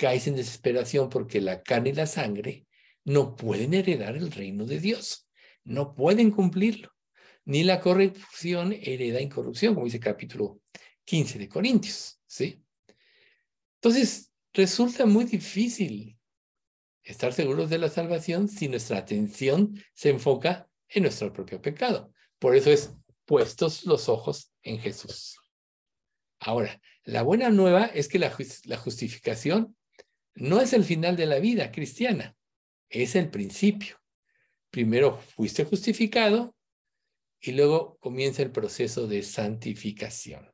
[0.00, 2.66] caes en desesperación porque la carne y la sangre
[3.04, 5.28] no pueden heredar el reino de Dios,
[5.62, 6.90] no pueden cumplirlo.
[7.44, 10.62] Ni la corrupción hereda incorrupción, como dice el capítulo
[11.04, 12.64] 15 de Corintios, ¿sí?
[13.74, 16.18] Entonces, resulta muy difícil
[17.02, 22.10] estar seguros de la salvación si nuestra atención se enfoca en nuestro propio pecado.
[22.38, 22.94] Por eso es
[23.30, 25.38] puestos los ojos en Jesús.
[26.40, 28.28] Ahora, la buena nueva es que la,
[28.76, 29.76] justificación
[30.34, 32.36] no es el final de la vida cristiana,
[32.88, 34.00] es el principio.
[34.72, 36.56] Primero fuiste justificado
[37.40, 40.50] y luego comienza el proceso de santificación.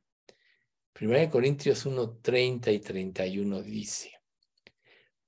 [1.00, 4.20] de Corintios 1, 30 y 31 dice,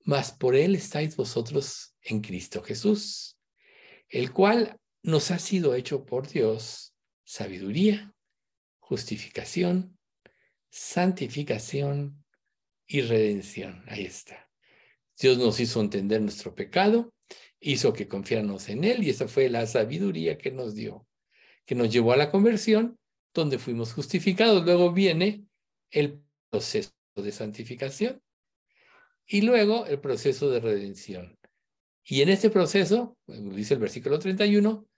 [0.03, 3.39] Mas por él estáis vosotros en Cristo Jesús,
[4.07, 6.88] el cual nos ha sido hecho por Dios
[7.29, 8.11] sabiduría,
[8.79, 9.95] justificación,
[10.71, 12.25] santificación
[12.87, 13.83] y redención.
[13.87, 14.49] Ahí está.
[15.15, 17.13] Dios nos hizo entender nuestro pecado,
[17.59, 21.05] hizo que confiáramos en Él y esa fue la sabiduría que nos dio,
[21.67, 22.97] que nos llevó a la conversión,
[23.31, 24.65] donde fuimos justificados.
[24.65, 25.45] Luego viene
[25.91, 28.23] el proceso de santificación
[29.27, 31.37] y luego el proceso de redención.
[32.03, 34.88] Y en este proceso, dice el versículo 31,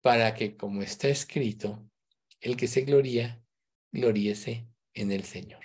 [0.00, 1.88] para que como está escrito,
[2.40, 3.42] el que se gloría,
[3.92, 5.64] gloríese en el Señor.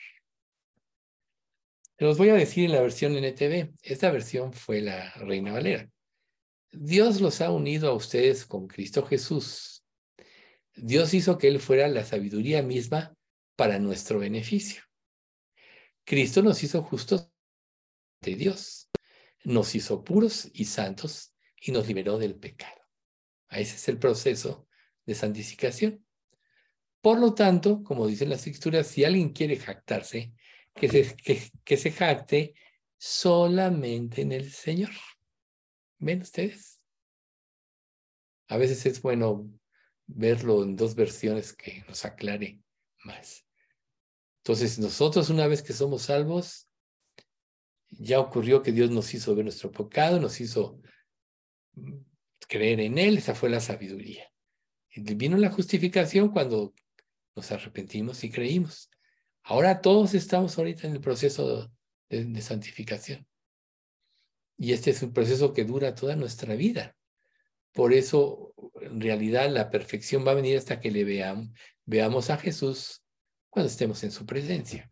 [1.97, 3.73] Los voy a decir en la versión NTV.
[3.81, 5.89] Esta versión fue la Reina Valera.
[6.71, 9.85] Dios los ha unido a ustedes con Cristo Jesús.
[10.75, 13.15] Dios hizo que Él fuera la sabiduría misma
[13.55, 14.83] para nuestro beneficio.
[16.03, 17.29] Cristo nos hizo justos
[18.21, 18.89] de Dios,
[19.45, 22.84] nos hizo puros y santos y nos liberó del pecado.
[23.59, 24.67] Ese es el proceso
[25.05, 26.05] de santificación.
[27.01, 30.33] Por lo tanto, como dicen las escrituras, si alguien quiere jactarse,
[30.73, 32.55] que se, que, se jacte
[32.97, 34.91] solamente en el Señor.
[35.99, 36.81] ¿Ven ustedes?
[38.47, 39.49] A veces es bueno
[40.07, 42.59] verlo en dos versiones que nos aclare
[43.03, 43.45] más.
[44.39, 46.67] Entonces, nosotros una vez que somos salvos,
[47.89, 50.81] ya ocurrió que Dios nos hizo ver nuestro pecado, nos hizo
[52.47, 54.31] creer en Él, esa fue la sabiduría.
[54.95, 56.73] Vino la justificación cuando
[57.35, 58.89] nos arrepentimos y creímos.
[59.43, 61.69] Ahora todos estamos ahorita en el proceso
[62.09, 63.27] de, santificación.
[64.57, 66.95] Y este es un proceso que dura toda nuestra vida.
[67.73, 71.49] Por eso, en realidad, la perfección va a venir hasta que le veamos,
[71.83, 73.03] veamos a Jesús
[73.49, 74.89] cuando estemos en su presencia.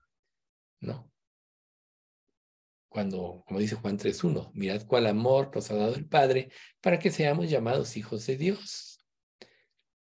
[0.81, 1.12] ¿No?
[2.93, 7.09] Cuando, como dice Juan 3.1, mirad cuál amor nos ha dado el Padre para que
[7.09, 9.03] seamos llamados hijos de Dios.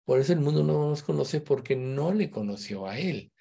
[0.04, 3.32] Por eso el mundo no nos conoce porque no le conoció a Él.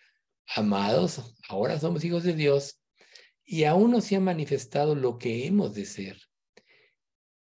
[0.56, 2.80] Amados, ahora somos hijos de Dios
[3.44, 6.22] y aún no se ha manifestado lo que hemos de ser.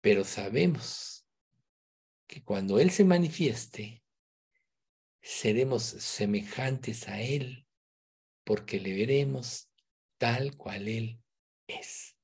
[0.02, 1.26] Pero sabemos
[2.28, 4.04] que cuando Él se manifieste,
[5.22, 7.66] seremos semejantes a Él,
[8.44, 9.70] porque le veremos
[10.18, 11.23] tal cual Él
[11.80, 12.18] es.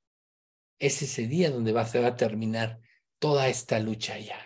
[0.80, 2.80] Es ese día donde va, se va a terminar
[3.20, 4.40] toda esta lucha ya.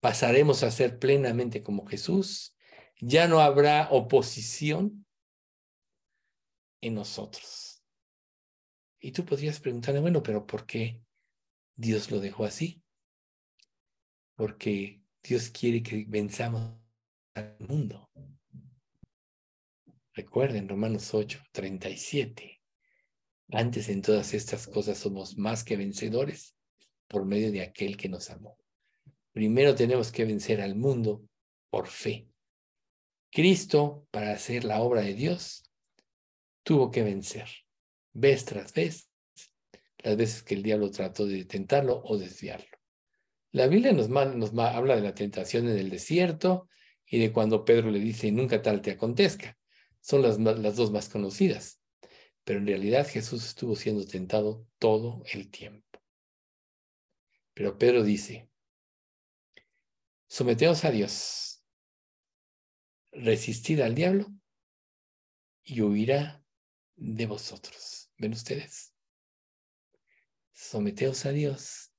[0.00, 2.56] Pasaremos a ser plenamente como Jesús.
[3.00, 5.06] Ya no habrá oposición
[6.80, 7.82] en nosotros.
[8.98, 11.02] Y tú podrías preguntarle, bueno, pero ¿por qué
[11.74, 12.82] Dios lo dejó así?
[14.34, 16.78] Porque Dios quiere que venzamos
[17.34, 18.10] al mundo.
[20.12, 22.59] Recuerden Romanos 8, 37.
[23.52, 26.54] Antes en todas estas cosas somos más que vencedores
[27.08, 28.56] por medio de aquel que nos amó.
[29.32, 31.24] Primero tenemos que vencer al mundo
[31.68, 32.28] por fe.
[33.32, 35.64] Cristo, para hacer la obra de Dios,
[36.62, 37.48] tuvo que vencer,
[38.12, 39.10] vez tras vez,
[39.98, 42.66] las veces que el diablo trató de tentarlo o desviarlo.
[43.52, 44.08] La Biblia nos,
[44.58, 46.68] habla de la tentación en el desierto
[47.04, 49.58] y de cuando Pedro le dice, nunca tal te acontezca.
[50.00, 51.79] Son las dos más conocidas.
[52.50, 55.86] Pero en realidad Jesús estuvo siendo tentado todo el tiempo.
[57.54, 58.50] Pero Pedro dice,
[60.26, 61.64] someteos a Dios,
[63.12, 64.34] resistid al diablo
[65.62, 66.44] y huirá
[66.96, 68.10] de vosotros.
[68.18, 68.96] ¿Ven ustedes?
[70.52, 71.92] Someteos a Dios,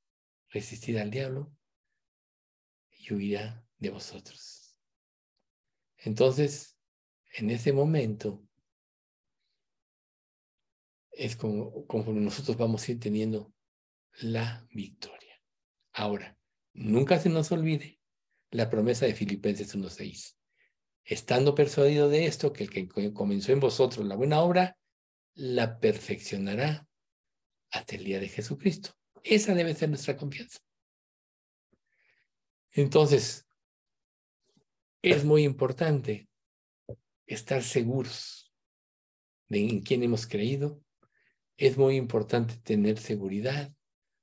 [0.50, 1.56] resistid al diablo
[2.90, 4.78] y huirá de vosotros.
[5.96, 6.78] Entonces,
[7.36, 8.46] en ese momento,
[11.12, 13.54] es como conforme nosotros vamos a ir teniendo
[14.22, 15.42] la victoria.
[15.94, 16.38] Ahora,
[16.74, 18.00] nunca se nos olvide
[18.50, 20.36] la promesa de Filipenses 1.6.
[21.04, 24.78] Estando persuadido de esto, que el que comenzó en vosotros la buena obra,
[25.34, 26.88] la perfeccionará
[27.72, 28.92] hasta el día de Jesucristo.
[29.24, 30.60] Esa debe ser nuestra confianza.
[32.72, 33.48] Entonces,
[35.02, 36.30] es muy importante
[37.26, 38.54] estar seguros
[39.48, 40.82] de en quién hemos creído.
[41.62, 43.72] Es muy importante tener seguridad,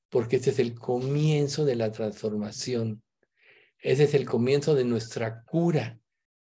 [0.09, 3.05] porque este es el comienzo de la transformación.
[3.79, 6.01] Ese es el comienzo de nuestra cura,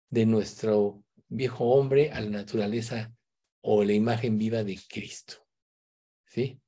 [0.10, 3.16] de nuestro viejo hombre a la naturaleza
[3.62, 5.36] o la imagen viva de Cristo.
[6.26, 6.60] ¿Sí?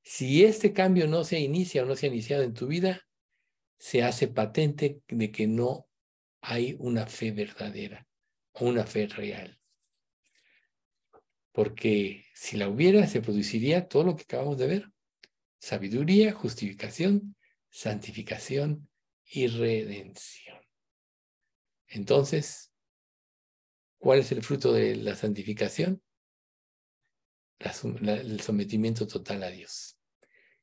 [0.00, 3.04] Si este cambio no se inicia o no se ha iniciado en tu vida,
[3.80, 5.88] se hace patente de que no
[6.40, 8.06] hay una fe verdadera
[8.52, 9.58] o una fe real.
[11.56, 14.92] Porque si la hubiera, se produciría todo lo que acabamos de ver.
[15.58, 17.34] Sabiduría, justificación,
[17.70, 18.90] santificación
[19.24, 20.60] y redención.
[21.88, 22.74] Entonces,
[23.96, 26.02] ¿cuál es el fruto de la santificación?
[27.58, 29.98] el sometimiento total a Dios.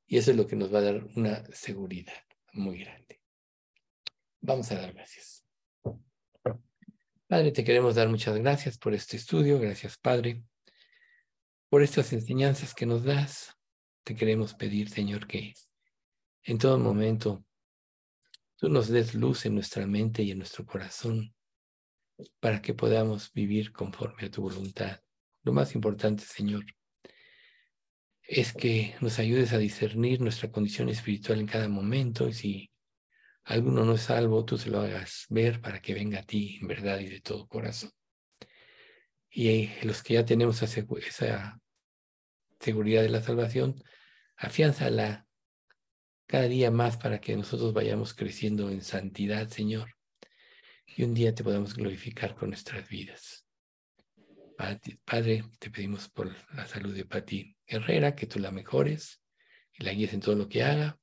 [0.05, 2.21] Y eso es lo que nos va a dar una seguridad
[2.51, 3.19] muy grande.
[4.41, 5.43] Vamos a dar gracias.
[7.25, 9.59] Padre, te queremos dar muchas gracias por este estudio.
[9.59, 10.43] Gracias, Padre,
[11.73, 13.57] por estas enseñanzas que nos das.
[14.03, 15.55] Te queremos pedir, Señor, que
[16.43, 17.43] en todo momento
[18.57, 21.33] tú nos des luz en nuestra mente y en nuestro corazón
[22.39, 24.99] para que podamos vivir conforme a tu voluntad.
[25.41, 26.63] Lo más importante, Señor,
[28.21, 32.71] es que nos ayudes a discernir nuestra condición espiritual en cada momento y si
[33.45, 36.67] alguno no es salvo, tú se lo hagas ver para que venga a ti en
[36.67, 37.89] verdad y de todo corazón.
[39.35, 40.79] Y los que ya tenemos esa
[42.63, 43.83] seguridad de la salvación,
[44.37, 45.27] afianzala
[46.25, 49.95] cada día más para que nosotros vayamos creciendo en santidad, Señor,
[50.87, 53.45] y un día te podamos glorificar con nuestras vidas.
[55.05, 59.21] Padre, te pedimos por la salud de Pati Herrera, que tú la mejores
[59.73, 60.97] y la guíes en todo lo que haga.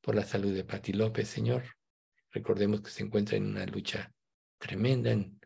[0.00, 1.64] Por la salud de Pati López, Señor.
[2.30, 4.12] Recordemos que se encuentra en una lucha
[4.58, 5.40] tremenda, en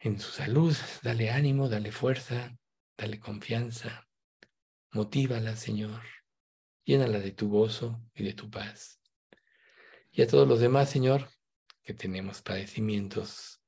[0.00, 2.56] en su salud, dale ánimo, dale fuerza,
[2.96, 4.08] dale confianza,
[4.92, 6.02] motívala, Señor,
[6.84, 9.00] llénala de tu gozo y de tu paz.
[10.10, 11.28] Y a todos los demás, Señor,
[11.82, 13.60] que tenemos padecimientos,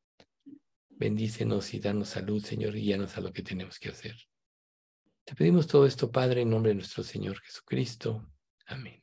[0.91, 4.17] bendícenos y danos salud, Señor, y guíanos a lo que tenemos que hacer.
[5.25, 8.29] Te pedimos todo esto, Padre, en nombre de nuestro Señor Jesucristo.
[8.67, 9.02] Amén.